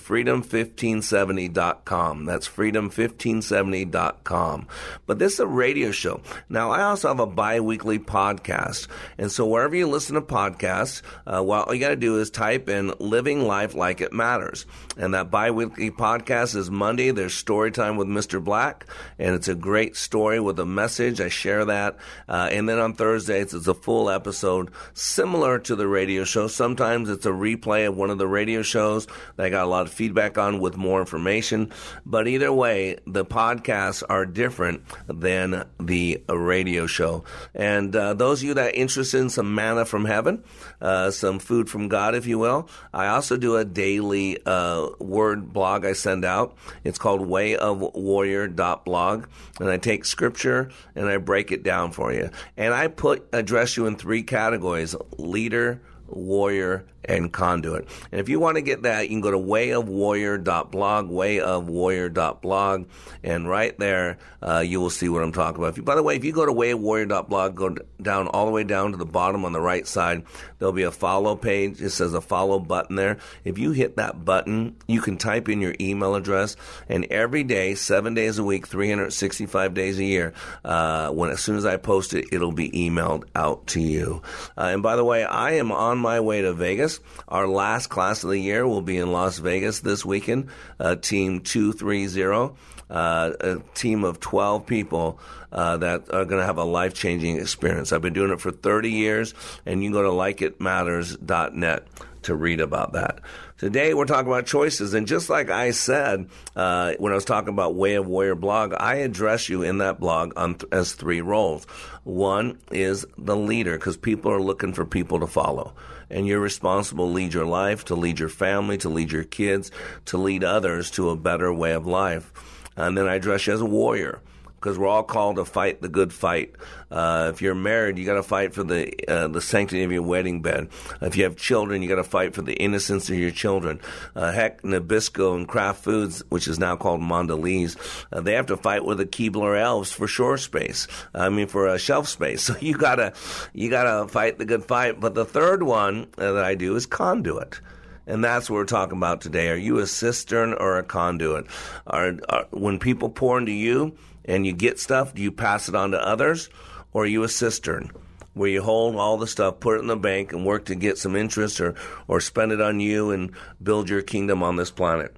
[0.79, 2.25] freedom1570.com.
[2.25, 4.67] That's freedom1570.com.
[5.05, 6.21] But this is a radio show.
[6.47, 8.87] Now, I also have a bi weekly podcast.
[9.17, 12.29] And so wherever you listen to podcasts, uh, well, all you got to do is
[12.29, 14.65] type in Living Life Like It Matters.
[14.97, 17.11] And that bi weekly podcast is Monday.
[17.11, 18.43] There's Story Time with Mr.
[18.43, 18.85] Black.
[19.17, 21.21] And it's a great story with a message.
[21.21, 21.97] I share that.
[22.27, 26.47] Uh, and then on Thursdays, it's a full episode similar to the radio show.
[26.47, 29.85] Sometimes it's a replay of one of the radio shows that I got a lot
[29.85, 31.71] of feedback on with more information.
[32.05, 37.23] But either way, the podcasts are different than the radio show.
[37.53, 40.43] And uh, those of you that are interested in some manna from heaven,
[40.81, 45.53] uh, some food from God, if you will, I also do a daily uh, word
[45.53, 46.57] blog I send out.
[46.83, 49.25] It's called wayofwarrior.blog.
[49.59, 52.29] And I take scripture and I break it down for you.
[52.57, 57.87] And I put address you in three categories leader, warrior, and conduit.
[58.11, 62.85] And if you want to get that, you can go to wayofwarrior.blog, wayofwarrior.blog,
[63.23, 65.69] and right there uh, you will see what I'm talking about.
[65.69, 68.63] If you, by the way, if you go to wayofwarrior.blog, go down all the way
[68.63, 70.23] down to the bottom on the right side,
[70.57, 71.81] there'll be a follow page.
[71.81, 73.17] It says a follow button there.
[73.43, 76.55] If you hit that button, you can type in your email address,
[76.87, 80.33] and every day, seven days a week, 365 days a year,
[80.63, 84.21] uh, when as soon as I post it, it'll be emailed out to you.
[84.57, 86.88] Uh, and by the way, I am on my way to Vegas.
[87.27, 91.41] Our last class of the year will be in Las Vegas this weekend, uh, Team
[91.41, 92.55] 230.
[92.89, 95.19] Uh, a team of 12 people
[95.51, 97.93] uh, that are going to have a life changing experience.
[97.93, 101.87] I've been doing it for 30 years, and you can go to likeitmatters.net
[102.23, 103.19] to read about that.
[103.57, 107.49] Today we're talking about choices, and just like I said uh, when I was talking
[107.49, 111.21] about Way of Warrior blog, I address you in that blog on th- as three
[111.21, 111.65] roles.
[112.03, 115.73] One is the leader, because people are looking for people to follow,
[116.09, 119.71] and you're responsible to lead your life, to lead your family, to lead your kids,
[120.05, 122.31] to lead others to a better way of life.
[122.75, 124.21] And then I address you as a warrior
[124.59, 126.53] because we're all called to fight the good fight.
[126.91, 130.01] Uh, if you're married, you got to fight for the uh, the sanctity of your
[130.01, 130.67] wedding bed.
[131.01, 133.79] If you have children, you got to fight for the innocence of your children.
[134.15, 137.77] Uh, heck, Nabisco and Kraft Foods, which is now called Mondelez,
[138.11, 140.87] uh, they have to fight with the Keebler elves for shore space.
[141.13, 142.39] I mean, for shelf space.
[142.49, 143.13] So you gotta
[143.53, 144.99] you gotta fight the good fight.
[144.99, 147.61] But the third one uh, that I do is conduit.
[148.09, 149.49] And that's what we're talking about today.
[149.49, 151.45] Are you a cistern or a conduit?
[151.85, 153.95] Are, are, when people pour into you
[154.25, 156.49] and you get stuff, do you pass it on to others?
[156.91, 157.91] Or are you a cistern?
[158.33, 160.97] Where you hold all the stuff, put it in the bank, and work to get
[160.97, 161.75] some interest or,
[162.07, 165.15] or spend it on you and build your kingdom on this planet.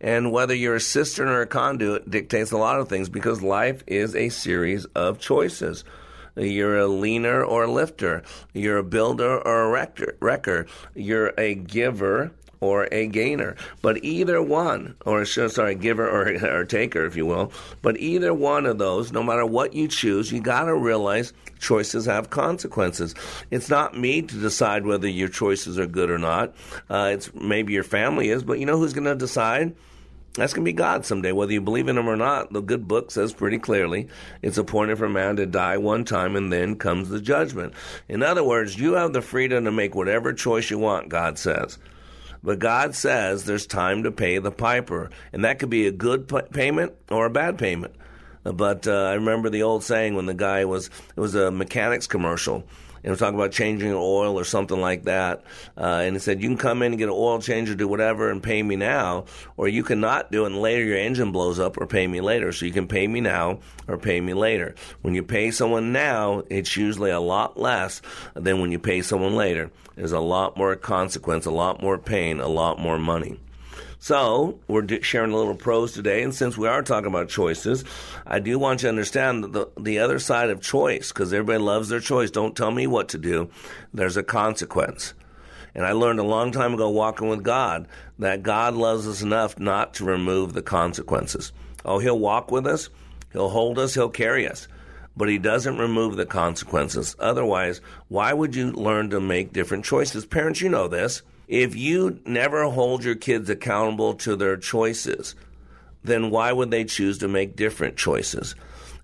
[0.00, 3.84] And whether you're a cistern or a conduit dictates a lot of things because life
[3.86, 5.84] is a series of choices.
[6.34, 8.22] You're a leaner or a lifter.
[8.52, 10.16] You're a builder or a wrecker.
[10.20, 10.66] wrecker.
[10.94, 12.32] You're a giver
[12.62, 13.56] or a gainer.
[13.82, 17.52] But either one, or sorry, giver or, or taker, if you will,
[17.82, 22.06] but either one of those, no matter what you choose, you got to realize choices
[22.06, 23.14] have consequences.
[23.50, 26.54] It's not me to decide whether your choices are good or not.
[26.88, 29.74] Uh, it's maybe your family is, but you know who's going to decide?
[30.34, 32.52] That's going to be God someday, whether you believe in Him or not.
[32.52, 34.08] The good book says pretty clearly
[34.40, 37.74] it's appointed for man to die one time and then comes the judgment.
[38.08, 41.76] In other words, you have the freedom to make whatever choice you want, God says.
[42.42, 46.28] But God says there's time to pay the piper, and that could be a good
[46.28, 47.94] p- payment or a bad payment.
[48.42, 52.08] But uh, I remember the old saying when the guy was, it was a mechanics
[52.08, 52.64] commercial
[53.02, 55.42] and we're talking about changing oil or something like that.
[55.76, 57.88] Uh, and he said, you can come in and get an oil change or do
[57.88, 59.24] whatever and pay me now,
[59.56, 62.20] or you can not do it and later your engine blows up or pay me
[62.20, 62.52] later.
[62.52, 64.74] So you can pay me now or pay me later.
[65.02, 68.02] When you pay someone now, it's usually a lot less
[68.34, 69.70] than when you pay someone later.
[69.96, 73.38] There's a lot more consequence, a lot more pain, a lot more money.
[74.02, 77.84] So, we're sharing a little prose today, and since we are talking about choices,
[78.26, 81.88] I do want you to understand the, the other side of choice, because everybody loves
[81.88, 82.32] their choice.
[82.32, 83.48] Don't tell me what to do.
[83.94, 85.14] There's a consequence.
[85.72, 87.86] And I learned a long time ago walking with God
[88.18, 91.52] that God loves us enough not to remove the consequences.
[91.84, 92.90] Oh, He'll walk with us,
[93.32, 94.66] He'll hold us, He'll carry us.
[95.16, 97.14] but he doesn't remove the consequences.
[97.18, 100.26] Otherwise, why would you learn to make different choices?
[100.26, 101.22] Parents, you know this.
[101.48, 105.34] If you never hold your kids accountable to their choices,
[106.04, 108.54] then why would they choose to make different choices?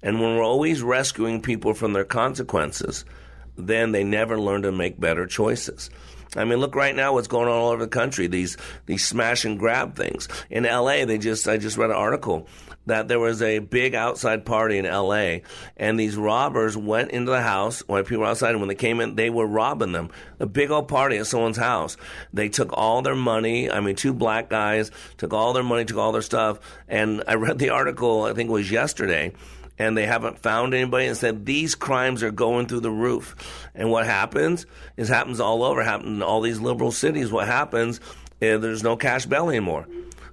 [0.03, 3.05] And when we're always rescuing people from their consequences,
[3.57, 5.91] then they never learn to make better choices.
[6.36, 8.26] I mean, look right now what's going on all over the country.
[8.26, 11.05] These these smash and grab things in L.A.
[11.05, 12.47] They just I just read an article
[12.89, 15.43] that there was a big outside party in L.A.
[15.76, 18.51] and these robbers went into the house when people were outside.
[18.51, 20.11] And when they came in, they were robbing them.
[20.41, 21.97] A big old party at someone's house.
[22.32, 23.70] They took all their money.
[23.70, 26.59] I mean, two black guys took all their money, took all their stuff.
[26.89, 28.24] And I read the article.
[28.24, 29.32] I think it was yesterday
[29.78, 33.70] and they haven't found anybody and said these crimes are going through the roof.
[33.74, 34.66] And what happens
[34.97, 37.30] is happens all over, happens in all these liberal cities.
[37.30, 38.01] What happens
[38.41, 39.86] is there's no cash bail anymore.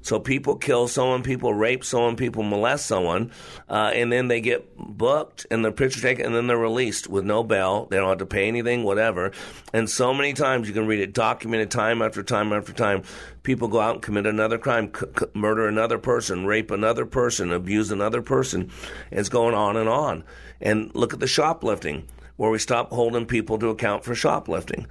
[0.06, 3.32] So people kill someone, people rape someone, people molest someone,
[3.68, 7.26] uh, and then they get booked and their picture taken, and then they're released with
[7.26, 7.88] no bail.
[7.90, 9.32] They don't have to pay anything, whatever.
[9.74, 13.02] And so many times you can read it documented time after time after time.
[13.42, 17.52] People go out and commit another crime, c- c- murder another person, rape another person,
[17.52, 18.70] abuse another person.
[19.10, 20.24] It's going on and on.
[20.62, 24.86] And look at the shoplifting, where we stop holding people to account for shoplifting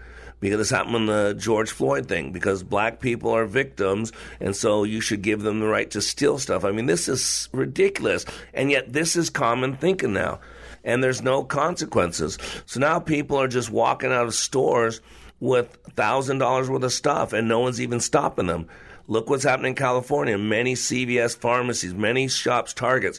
[0.44, 4.84] because this happened in the George Floyd thing, because black people are victims, and so
[4.84, 6.66] you should give them the right to steal stuff.
[6.66, 8.26] I mean, this is ridiculous.
[8.52, 10.40] And yet, this is common thinking now.
[10.84, 12.36] And there's no consequences.
[12.66, 15.00] So now people are just walking out of stores
[15.40, 18.68] with $1,000 worth of stuff, and no one's even stopping them.
[19.08, 20.36] Look what's happening in California.
[20.36, 23.18] Many CVS pharmacies, many shops, Targets,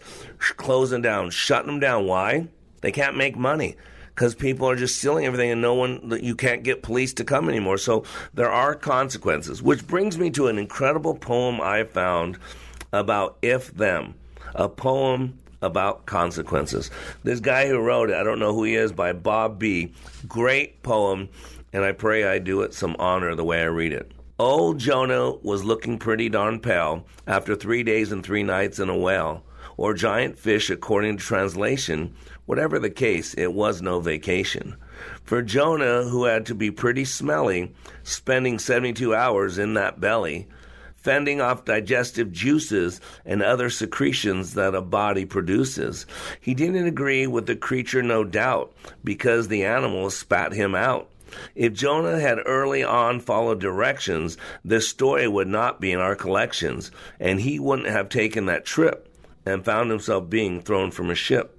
[0.58, 2.06] closing down, shutting them down.
[2.06, 2.50] Why?
[2.82, 3.78] They can't make money
[4.16, 7.50] because people are just stealing everything and no one you can't get police to come
[7.50, 7.78] anymore.
[7.78, 12.38] So there are consequences which brings me to an incredible poem i found
[12.94, 14.16] about if them
[14.56, 16.90] a poem about consequences.
[17.24, 19.92] This guy who wrote it i don't know who he is by bob b.
[20.28, 21.28] Great poem
[21.74, 24.12] and i pray i do it some honor the way i read it.
[24.40, 28.98] Old jonah was looking pretty darn pale after three days and three nights in a
[28.98, 29.44] whale
[29.78, 34.76] or giant fish according to translation Whatever the case, it was no vacation.
[35.24, 37.74] For Jonah, who had to be pretty smelly,
[38.04, 40.48] spending 72 hours in that belly,
[40.96, 46.06] fending off digestive juices and other secretions that a body produces.
[46.40, 48.74] He didn't agree with the creature, no doubt,
[49.04, 51.10] because the animals spat him out.
[51.56, 56.92] If Jonah had early on followed directions, this story would not be in our collections,
[57.20, 59.12] and he wouldn't have taken that trip
[59.46, 61.55] and found himself being thrown from a ship.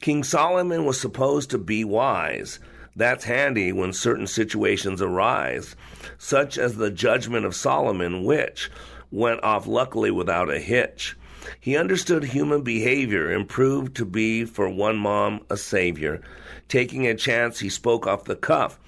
[0.00, 2.58] King Solomon was supposed to be wise.
[2.96, 5.76] That's handy when certain situations arise,
[6.18, 8.70] such as the judgment of Solomon, which
[9.10, 11.16] went off luckily without a hitch.
[11.60, 16.20] He understood human behavior and proved to be, for one mom, a savior.
[16.68, 18.78] Taking a chance, he spoke off the cuff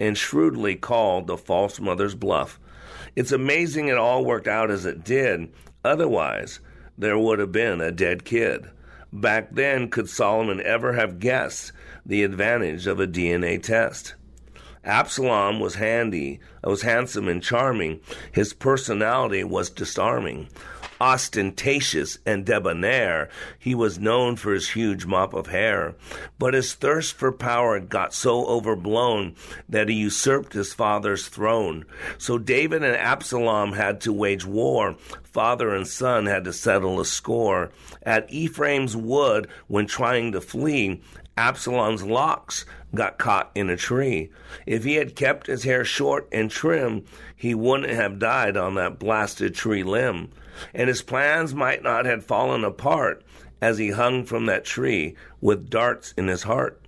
[0.00, 2.58] and shrewdly called the false mother's bluff.
[3.14, 5.52] It's amazing it all worked out as it did.
[5.84, 6.60] Otherwise,
[6.98, 8.68] there would have been a dead kid.
[9.12, 11.72] Back then, could Solomon ever have guessed
[12.06, 14.14] the advantage of a DNA test?
[14.84, 18.00] Absalom was handy, was handsome and charming.
[18.32, 20.48] His personality was disarming
[21.00, 25.94] ostentatious and debonair, he was known for his huge mop of hair.
[26.38, 29.34] But his thirst for power got so overblown
[29.68, 31.86] that he usurped his father's throne.
[32.18, 34.96] So David and Absalom had to wage war.
[35.22, 37.70] Father and son had to settle a score.
[38.02, 41.00] At Ephraim's wood, when trying to flee,
[41.36, 44.30] Absalom's locks got caught in a tree.
[44.66, 48.98] If he had kept his hair short and trim, he wouldn't have died on that
[48.98, 50.30] blasted tree limb
[50.74, 53.24] and his plans might not have fallen apart
[53.60, 56.80] as he hung from that tree with darts in his heart.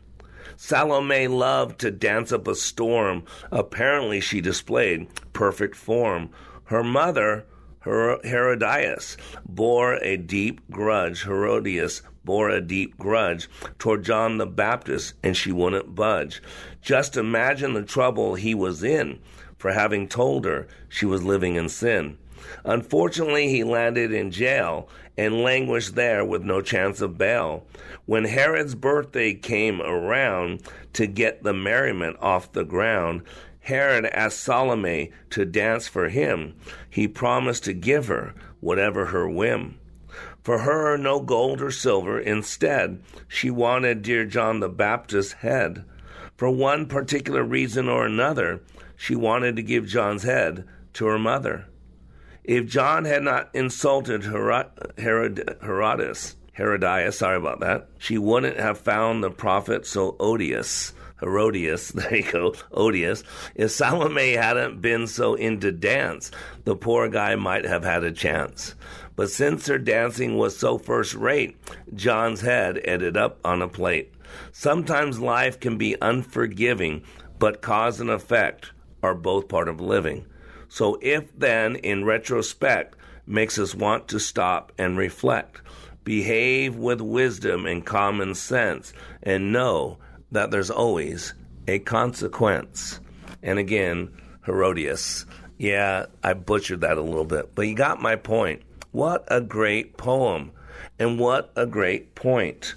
[0.57, 3.25] Salome loved to dance up a storm.
[3.51, 6.31] Apparently, she displayed perfect form.
[6.65, 7.47] Her mother,
[7.81, 11.25] Her- Herodias, bore a deep grudge.
[11.25, 13.49] Herodias bore a deep grudge
[13.79, 16.41] toward John the Baptist, and she wouldn't budge.
[16.81, 19.19] Just imagine the trouble he was in
[19.59, 22.19] for having told her she was living in sin.
[22.65, 27.67] Unfortunately, he landed in jail and languished there with no chance of bail.
[28.07, 30.63] When Herod's birthday came around
[30.95, 33.23] to get the merriment off the ground,
[33.61, 36.55] Herod asked Salome to dance for him.
[36.89, 39.79] He promised to give her whatever her whim.
[40.43, 42.19] For her, no gold or silver.
[42.19, 45.85] Instead, she wanted dear John the Baptist's head.
[46.37, 48.63] For one particular reason or another,
[48.97, 51.67] she wanted to give John's head to her mother.
[52.45, 54.67] If John had not insulted Herod,
[54.99, 60.93] Herodes, Herodias, sorry about that, she wouldn't have found the prophet so odious.
[61.21, 63.23] Herodias, there you go, odious.
[63.55, 66.33] If Salome hadn't been so into dance,
[66.65, 68.75] the poor guy might have had a chance.
[69.15, 71.57] But since her dancing was so first rate,
[71.95, 74.15] John's head ended up on a plate.
[74.51, 77.05] Sometimes life can be unforgiving,
[77.39, 80.27] but cause and effect are both part of living.
[80.73, 82.97] So, if then, in retrospect,
[83.27, 85.61] makes us want to stop and reflect,
[86.03, 89.99] behave with wisdom and common sense, and know
[90.31, 91.35] that there's always
[91.69, 93.01] a consequence.
[93.43, 94.13] And again,
[94.47, 95.27] Herodias.
[95.59, 98.63] Yeah, I butchered that a little bit, but you got my point.
[98.93, 100.53] What a great poem,
[100.99, 102.77] and what a great point.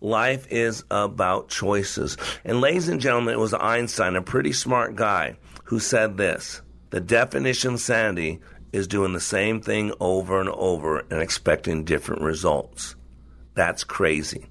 [0.00, 2.16] Life is about choices.
[2.42, 6.62] And, ladies and gentlemen, it was Einstein, a pretty smart guy, who said this
[6.94, 8.38] The definition of sanity
[8.72, 12.94] is doing the same thing over and over and expecting different results.
[13.54, 14.46] That's crazy.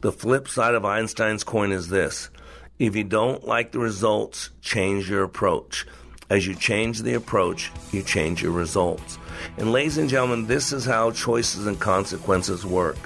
[0.00, 2.30] The flip side of Einstein's coin is this
[2.78, 5.86] if you don't like the results, change your approach.
[6.30, 9.18] As you change the approach, you change your results.
[9.58, 12.96] And, ladies and gentlemen, this is how choices and consequences work.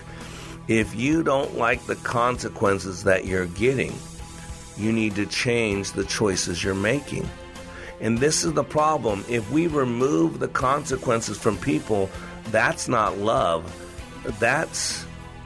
[0.68, 3.92] If you don't like the consequences that you're getting,
[4.76, 7.28] you need to change the choices you're making.
[8.00, 9.24] And this is the problem.
[9.28, 12.10] If we remove the consequences from people,
[12.50, 13.74] that's not love.
[14.38, 15.04] That's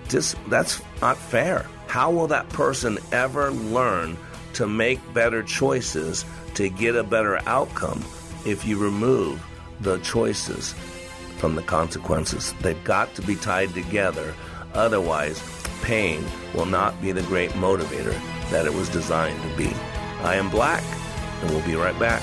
[0.08, 1.66] just that's not fair.
[1.86, 4.16] How will that person ever learn
[4.54, 6.24] to make better choices
[6.54, 8.04] to get a better outcome
[8.44, 9.42] if you remove
[9.80, 10.74] the choices
[11.38, 12.54] from the consequences?
[12.60, 14.34] They've got to be tied together.
[14.74, 15.42] Otherwise,
[15.82, 16.24] pain
[16.54, 18.18] will not be the great motivator
[18.50, 19.70] that it was designed to be.
[20.22, 20.82] I am Black,
[21.42, 22.22] and we'll be right back.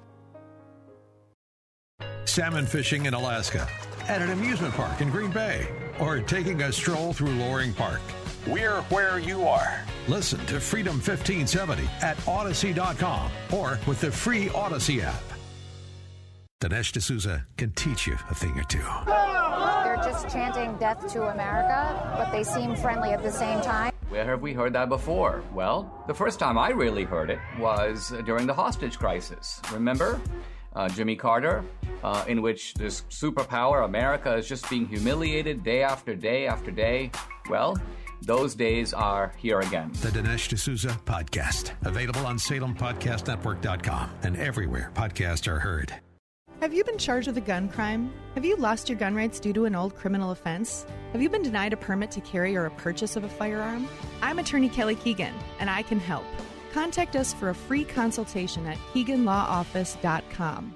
[2.25, 3.67] Salmon fishing in Alaska,
[4.07, 5.67] at an amusement park in Green Bay,
[5.99, 8.01] or taking a stroll through Loring Park.
[8.47, 9.85] We're where you are.
[10.07, 15.21] Listen to Freedom 1570 at Audacy.com or with the free Audacy app.
[16.61, 18.83] Dinesh D'Souza can teach you a thing or two.
[19.07, 23.93] They're just chanting death to America, but they seem friendly at the same time.
[24.09, 25.43] Where have we heard that before?
[25.53, 29.61] Well, the first time I really heard it was during the hostage crisis.
[29.71, 30.19] Remember?
[30.73, 31.63] Uh, Jimmy Carter,
[32.03, 37.11] uh, in which this superpower, America, is just being humiliated day after day after day.
[37.49, 37.77] Well,
[38.21, 39.91] those days are here again.
[40.01, 45.93] The Dinesh D'Souza Podcast, available on SalemPodcastNetwork.com and everywhere podcasts are heard.
[46.61, 48.13] Have you been charged with a gun crime?
[48.35, 50.85] Have you lost your gun rights due to an old criminal offense?
[51.11, 53.87] Have you been denied a permit to carry or a purchase of a firearm?
[54.21, 56.23] I'm attorney Kelly Keegan, and I can help.
[56.71, 60.75] Contact us for a free consultation at KeeganLawOffice.com.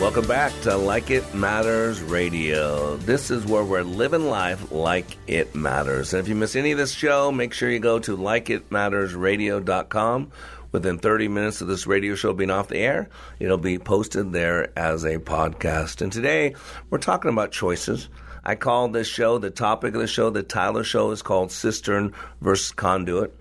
[0.00, 2.96] Welcome back to Like It Matters Radio.
[2.98, 6.14] This is where we're living life like it matters.
[6.14, 10.30] And if you miss any of this show, make sure you go to likeitmattersradio.com.
[10.70, 13.08] Within 30 minutes of this radio show being off the air,
[13.40, 16.00] it'll be posted there as a podcast.
[16.00, 16.54] And today,
[16.90, 18.08] we're talking about choices.
[18.44, 22.14] I call this show, the topic of the show, the Tyler show is called Cistern
[22.40, 23.32] versus Conduit.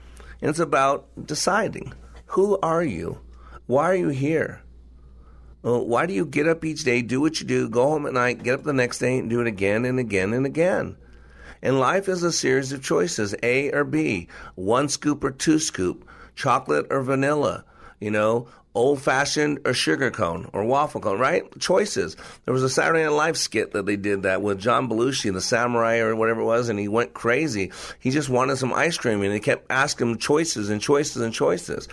[0.42, 1.94] And it's about deciding
[2.26, 3.20] who are you?
[3.68, 4.62] Why are you here?
[5.62, 8.14] Well, why do you get up each day, do what you do, go home at
[8.14, 10.96] night, get up the next day, and do it again and again and again?
[11.62, 16.08] And life is a series of choices A or B, one scoop or two scoop,
[16.34, 17.66] chocolate or vanilla,
[18.00, 21.44] you know, old fashioned or sugar cone or waffle cone, right?
[21.60, 22.16] Choices.
[22.46, 25.42] There was a Saturday Night Live skit that they did that with John Belushi, the
[25.42, 27.72] samurai or whatever it was, and he went crazy.
[28.00, 31.34] He just wanted some ice cream and he kept asking him choices and choices and
[31.34, 31.90] choices.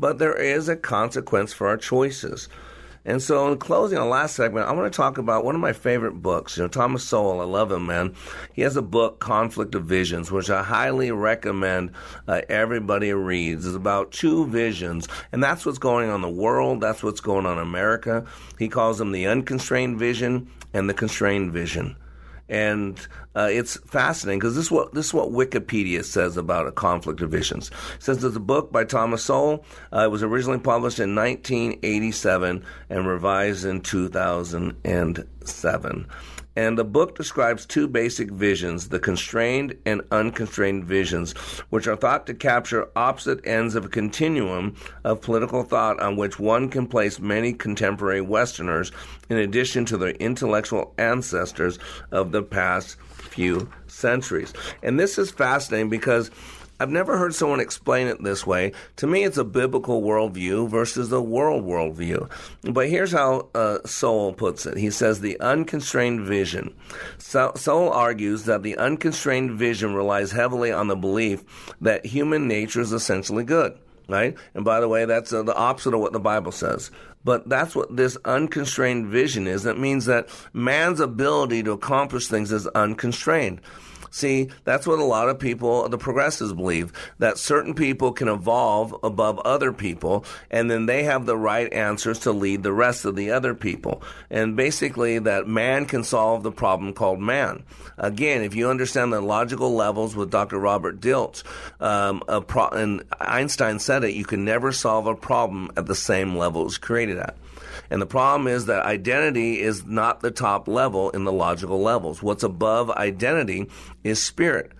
[0.00, 2.48] But there is a consequence for our choices.
[3.04, 5.72] And so, in closing, the last segment, I want to talk about one of my
[5.72, 6.56] favorite books.
[6.56, 8.14] You know, Thomas Sowell, I love him, man.
[8.52, 11.92] He has a book, Conflict of Visions, which I highly recommend
[12.28, 13.66] uh, everybody reads.
[13.66, 16.80] It's about two visions, and that's what's going on in the world.
[16.80, 18.26] That's what's going on in America.
[18.58, 21.96] He calls them the unconstrained vision and the constrained vision
[22.50, 26.72] and uh, it's fascinating because this is what this is what Wikipedia says about a
[26.72, 27.70] conflict of visions.
[27.96, 29.64] It says there's a book by Thomas Sowell.
[29.92, 36.06] Uh, it was originally published in 1987 and revised in 2007.
[36.56, 41.32] And the book describes two basic visions the constrained and unconstrained visions,
[41.70, 44.74] which are thought to capture opposite ends of a continuum
[45.04, 48.90] of political thought on which one can place many contemporary Westerners,
[49.28, 51.78] in addition to their intellectual ancestors
[52.10, 54.52] of the past few centuries.
[54.82, 56.30] And this is fascinating because
[56.80, 58.72] I've never heard someone explain it this way.
[58.96, 62.30] To me, it's a biblical worldview versus a world worldview.
[62.62, 64.78] But here's how uh, Sowell puts it.
[64.78, 66.74] He says the unconstrained vision.
[67.18, 71.44] So, Sowell argues that the unconstrained vision relies heavily on the belief
[71.82, 73.78] that human nature is essentially good.
[74.08, 74.34] Right?
[74.54, 76.90] And by the way, that's uh, the opposite of what the Bible says.
[77.24, 79.62] But that's what this unconstrained vision is.
[79.64, 83.60] That means that man's ability to accomplish things is unconstrained.
[84.10, 88.94] See, that's what a lot of people, the progressives, believe that certain people can evolve
[89.02, 93.14] above other people, and then they have the right answers to lead the rest of
[93.14, 94.02] the other people.
[94.28, 97.62] And basically, that man can solve the problem called man.
[97.98, 100.58] Again, if you understand the logical levels with Dr.
[100.58, 101.44] Robert Dilts,
[101.80, 106.36] um, pro- and Einstein said it, you can never solve a problem at the same
[106.36, 107.36] level it's created at.
[107.90, 112.22] And the problem is that identity is not the top level in the logical levels.
[112.22, 113.68] What's above identity
[114.04, 114.72] is spirit.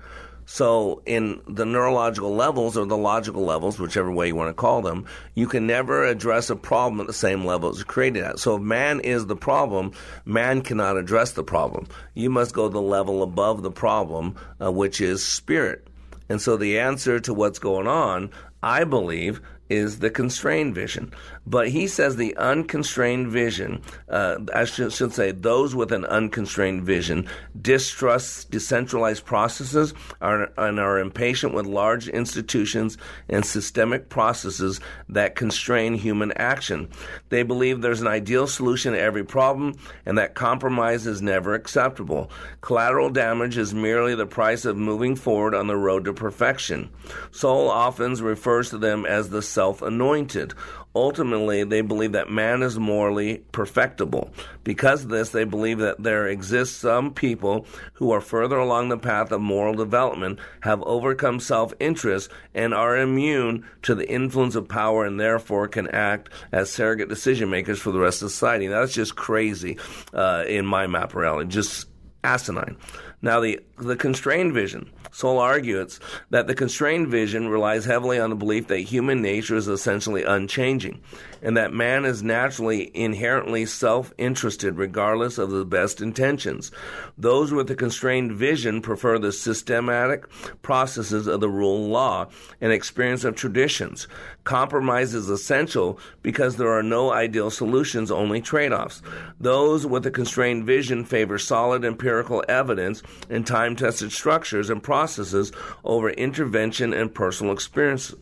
[0.52, 4.82] So, in the neurological levels or the logical levels, whichever way you want to call
[4.82, 5.06] them,
[5.36, 8.40] you can never address a problem at the same level it's created at.
[8.40, 9.92] So, if man is the problem,
[10.24, 11.86] man cannot address the problem.
[12.14, 15.86] You must go the level above the problem, uh, which is spirit.
[16.28, 18.30] And so, the answer to what's going on,
[18.60, 21.12] I believe, is the constrained vision.
[21.46, 26.82] But he says the unconstrained vision, uh, I should, should, say those with an unconstrained
[26.82, 27.28] vision,
[27.60, 35.94] distrust decentralized processes are, and are impatient with large institutions and systemic processes that constrain
[35.94, 36.88] human action.
[37.30, 39.74] They believe there's an ideal solution to every problem
[40.04, 42.30] and that compromise is never acceptable.
[42.60, 46.90] Collateral damage is merely the price of moving forward on the road to perfection.
[47.30, 50.54] Sowell often refers to them as the self anointed.
[50.94, 54.32] Ultimately, they believe that man is morally perfectible.
[54.64, 57.64] Because of this, they believe that there exists some people
[57.94, 62.96] who are further along the path of moral development, have overcome self interest, and are
[62.96, 67.92] immune to the influence of power and therefore can act as surrogate decision makers for
[67.92, 68.66] the rest of society.
[68.66, 69.78] That's just crazy
[70.12, 71.50] uh, in my map reality.
[71.50, 71.86] Just
[72.24, 72.76] asinine.
[73.22, 74.90] Now, the, the constrained vision.
[75.12, 76.00] Sowell argues
[76.30, 81.00] that the constrained vision relies heavily on the belief that human nature is essentially unchanging,
[81.42, 86.70] and that man is naturally inherently self interested regardless of the best intentions.
[87.16, 90.24] Those with a constrained vision prefer the systematic
[90.62, 92.26] processes of the rule of law
[92.60, 94.08] and experience of traditions.
[94.44, 99.02] Compromise is essential because there are no ideal solutions, only trade offs.
[99.38, 105.52] Those with a constrained vision favor solid empirical evidence and time tested structures and processes
[105.84, 108.14] over intervention and personal experience.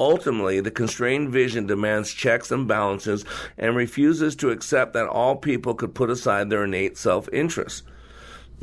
[0.00, 3.24] Ultimately, the constrained vision demands checks and balances
[3.56, 7.82] and refuses to accept that all people could put aside their innate self interest.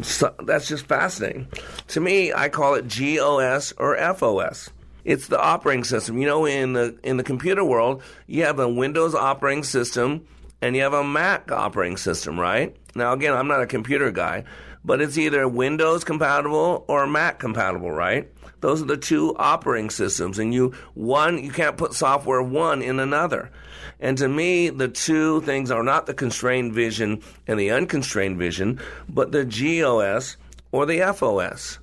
[0.01, 1.47] So that's just fascinating.
[1.89, 4.69] To me, I call it GOS or FOS.
[5.03, 6.17] It's the operating system.
[6.17, 10.25] You know, in the in the computer world, you have a Windows operating system
[10.61, 12.75] and you have a Mac operating system, right?
[12.95, 14.45] Now, again, I'm not a computer guy,
[14.83, 18.31] but it's either Windows compatible or Mac compatible, right?
[18.65, 22.99] Those are the two operating systems, and you one you can't put software one in
[22.99, 23.51] another.
[23.99, 28.79] And to me, the two things are not the constrained vision and the unconstrained vision,
[29.07, 30.37] but the GOS
[30.71, 31.77] or the FOS.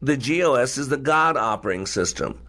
[0.00, 2.42] The GOS is the God operating system,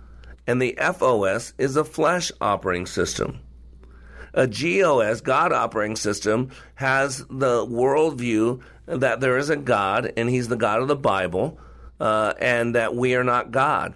[0.46, 3.40] and the FOS is a flesh operating system.
[4.36, 10.50] A GOS, God operating system, has the worldview that there is a God and He's
[10.50, 11.60] the God of the Bible,
[12.00, 13.94] uh, and that we are not God,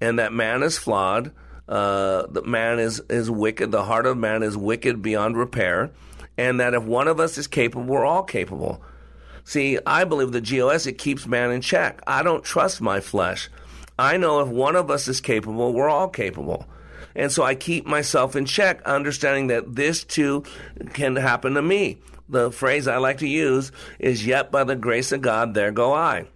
[0.00, 1.32] and that man is flawed,
[1.68, 5.90] uh, that man is, is wicked, the heart of man is wicked beyond repair,
[6.36, 8.82] and that if one of us is capable, we're all capable.
[9.44, 12.00] See, I believe the GOS, it keeps man in check.
[12.06, 13.48] I don't trust my flesh.
[13.98, 16.66] I know if one of us is capable, we're all capable.
[17.14, 20.44] And so I keep myself in check, understanding that this too
[20.92, 21.98] can happen to me.
[22.28, 25.92] The phrase I like to use is, Yet by the grace of God, there go
[25.92, 26.26] I.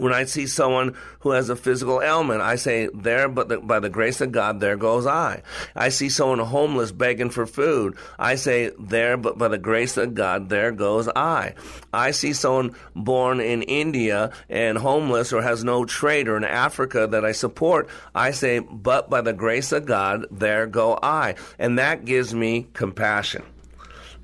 [0.00, 3.80] When I see someone who has a physical ailment, I say, There, but the, by
[3.80, 5.42] the grace of God, there goes I.
[5.76, 7.96] I see someone homeless begging for food.
[8.18, 11.54] I say, There, but by the grace of God, there goes I.
[11.92, 17.06] I see someone born in India and homeless or has no trade or in Africa
[17.06, 17.88] that I support.
[18.14, 21.34] I say, But by the grace of God, there go I.
[21.58, 23.42] And that gives me compassion.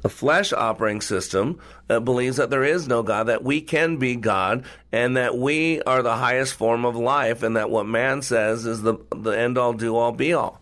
[0.07, 1.59] The flesh operating system
[1.91, 5.83] uh, believes that there is no God, that we can be God, and that we
[5.83, 9.59] are the highest form of life, and that what man says is the the end
[9.59, 10.61] all, do all, be all.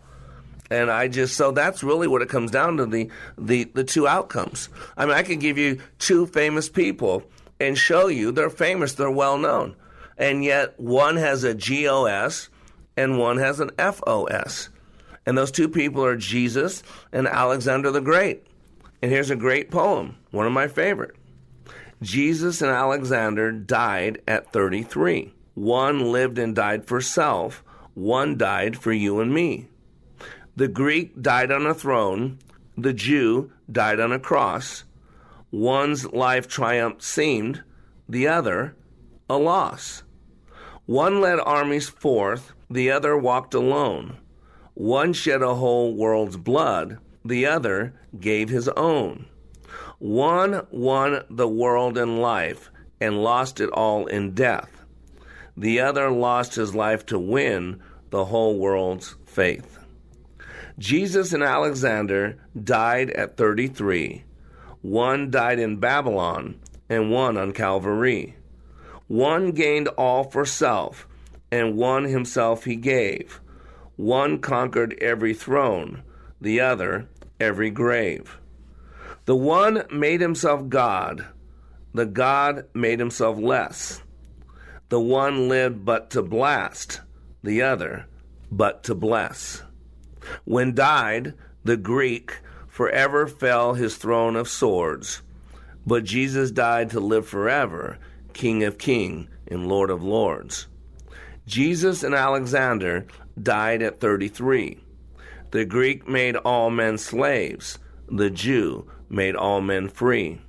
[0.71, 4.07] And I just so that's really what it comes down to the the the two
[4.07, 4.67] outcomes.
[4.97, 7.21] I mean, I can give you two famous people
[7.59, 9.75] and show you they're famous, they're well known,
[10.17, 12.49] and yet one has a GOS
[12.97, 14.69] and one has an FOS,
[15.23, 16.81] and those two people are Jesus
[17.11, 18.47] and Alexander the Great.
[19.05, 21.15] And here's a great poem, one of my favorite.
[22.01, 25.31] Jesus and Alexander died at 33.
[25.53, 29.67] One lived and died for self, one died for you and me.
[30.55, 32.39] The Greek died on a throne,
[32.75, 34.85] the Jew died on a cross.
[35.51, 37.61] One's life triumph seemed,
[38.09, 38.75] the other
[39.29, 40.01] a loss.
[40.87, 44.17] One led armies forth, the other walked alone.
[44.73, 49.25] One shed a whole world's blood, the other gave his own.
[49.97, 52.69] One won the world in life
[53.01, 54.85] and lost it all in death.
[55.57, 59.79] The other lost his life to win the whole world's faith.
[60.77, 64.23] Jesus and Alexander died at 33.
[64.81, 66.59] One died in Babylon
[66.89, 68.35] and one on Calvary.
[69.07, 71.07] One gained all for self,
[71.51, 73.39] and one himself he gave.
[73.95, 76.03] One conquered every throne,
[76.41, 77.07] the other
[77.39, 78.37] every grave.
[79.25, 81.25] The one made himself God,
[81.93, 84.01] the God made himself less.
[84.89, 87.01] The one lived but to blast,
[87.43, 88.05] the other
[88.51, 89.63] but to bless.
[90.43, 91.33] When died,
[91.63, 95.21] the Greek forever fell his throne of swords,
[95.85, 97.97] but Jesus died to live forever,
[98.33, 100.67] King of kings and Lord of lords.
[101.47, 103.05] Jesus and Alexander
[103.41, 104.79] died at 33.
[105.55, 107.79] The Greek made all men slaves,
[108.11, 110.41] the Jew made all men free.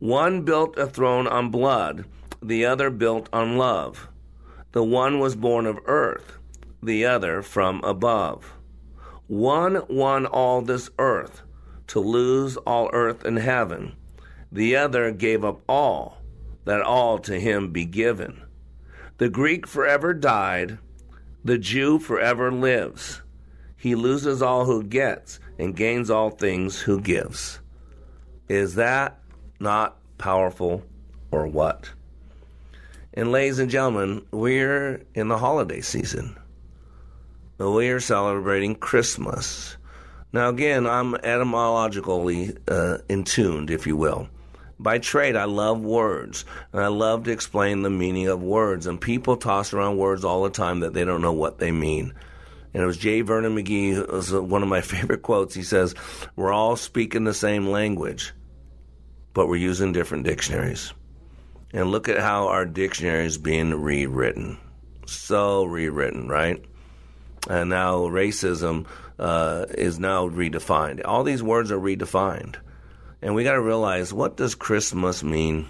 [0.00, 2.04] One built a throne on blood,
[2.42, 4.08] the other built on love.
[4.72, 6.38] The one was born of earth,
[6.82, 8.54] the other from above.
[9.28, 11.42] One won all this earth,
[11.86, 13.94] to lose all earth and heaven.
[14.50, 16.18] The other gave up all,
[16.64, 18.42] that all to him be given.
[19.18, 20.78] The Greek forever died,
[21.44, 23.20] the Jew forever lives.
[23.84, 27.60] He loses all who gets and gains all things who gives.
[28.48, 29.18] Is that
[29.60, 30.82] not powerful
[31.30, 31.90] or what?
[33.12, 36.34] And, ladies and gentlemen, we're in the holiday season.
[37.58, 39.76] We are celebrating Christmas.
[40.32, 44.30] Now, again, I'm etymologically uh, in tuned, if you will.
[44.78, 48.86] By trade, I love words, and I love to explain the meaning of words.
[48.86, 52.14] And people toss around words all the time that they don't know what they mean.
[52.74, 53.20] And it was J.
[53.20, 55.54] Vernon McGee, was one of my favorite quotes.
[55.54, 55.94] He says,
[56.34, 58.32] We're all speaking the same language,
[59.32, 60.92] but we're using different dictionaries.
[61.72, 64.58] And look at how our dictionary is being rewritten.
[65.06, 66.64] So rewritten, right?
[67.48, 68.86] And now racism
[69.18, 71.02] uh, is now redefined.
[71.04, 72.56] All these words are redefined.
[73.22, 75.68] And we got to realize what does Christmas mean?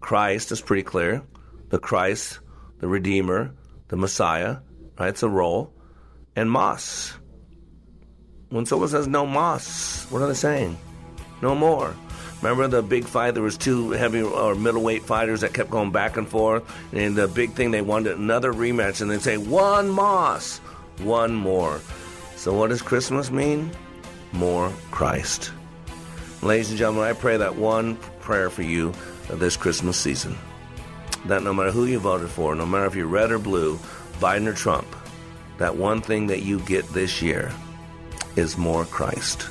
[0.00, 1.22] Christ is pretty clear.
[1.68, 2.40] The Christ,
[2.78, 3.54] the Redeemer,
[3.88, 4.58] the Messiah,
[4.98, 5.10] right?
[5.10, 5.72] It's a roll,
[6.40, 7.12] and moss.
[8.48, 10.78] When someone says no moss, what are they saying?
[11.42, 11.94] No more.
[12.40, 13.34] Remember the big fight?
[13.34, 16.64] There was two heavy or middleweight fighters that kept going back and forth,
[16.94, 20.58] and the big thing they wanted another rematch, and they say one moss,
[21.00, 21.78] one more.
[22.36, 23.70] So what does Christmas mean?
[24.32, 25.52] More Christ.
[26.40, 28.94] Ladies and gentlemen, I pray that one prayer for you
[29.28, 30.38] this Christmas season.
[31.26, 33.76] That no matter who you voted for, no matter if you're red or blue,
[34.20, 34.86] Biden or Trump,
[35.60, 37.52] that one thing that you get this year
[38.34, 39.46] is more Christ.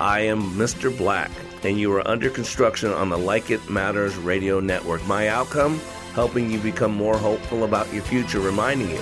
[0.00, 0.96] I am Mr.
[0.98, 1.30] Black,
[1.62, 5.06] and you are under construction on the Like It Matters radio network.
[5.06, 5.80] My outcome?
[6.14, 8.98] Helping you become more hopeful about your future, reminding you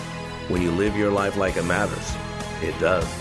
[0.49, 2.15] when you live your life like it matters,
[2.63, 3.20] it does.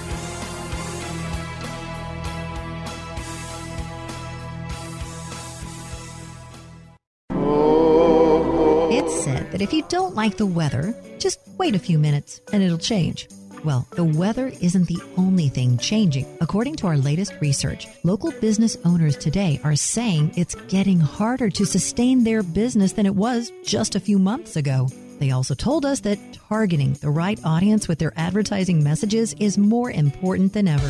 [9.59, 13.27] That if you don't like the weather, just wait a few minutes and it'll change.
[13.65, 16.37] Well, the weather isn't the only thing changing.
[16.39, 21.65] According to our latest research, local business owners today are saying it's getting harder to
[21.65, 24.87] sustain their business than it was just a few months ago.
[25.19, 29.91] They also told us that targeting the right audience with their advertising messages is more
[29.91, 30.87] important than ever.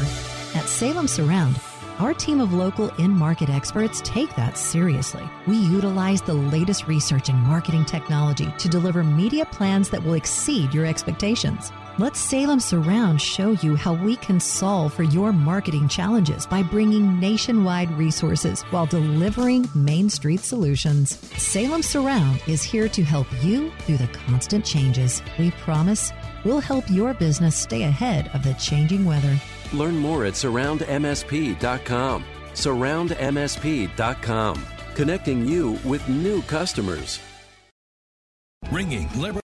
[0.53, 1.59] At Salem Surround,
[1.99, 5.23] our team of local in market experts take that seriously.
[5.47, 10.73] We utilize the latest research and marketing technology to deliver media plans that will exceed
[10.73, 11.71] your expectations.
[11.97, 17.19] Let Salem Surround show you how we can solve for your marketing challenges by bringing
[17.19, 21.19] nationwide resources while delivering Main Street solutions.
[21.35, 25.21] Salem Surround is here to help you through the constant changes.
[25.37, 26.13] We promise
[26.45, 29.37] we'll help your business stay ahead of the changing weather.
[29.73, 32.25] Learn more at surroundmsp.com.
[32.53, 34.65] Surroundmsp.com,
[34.95, 37.19] connecting you with new customers.
[38.71, 39.48] Ringing liberty.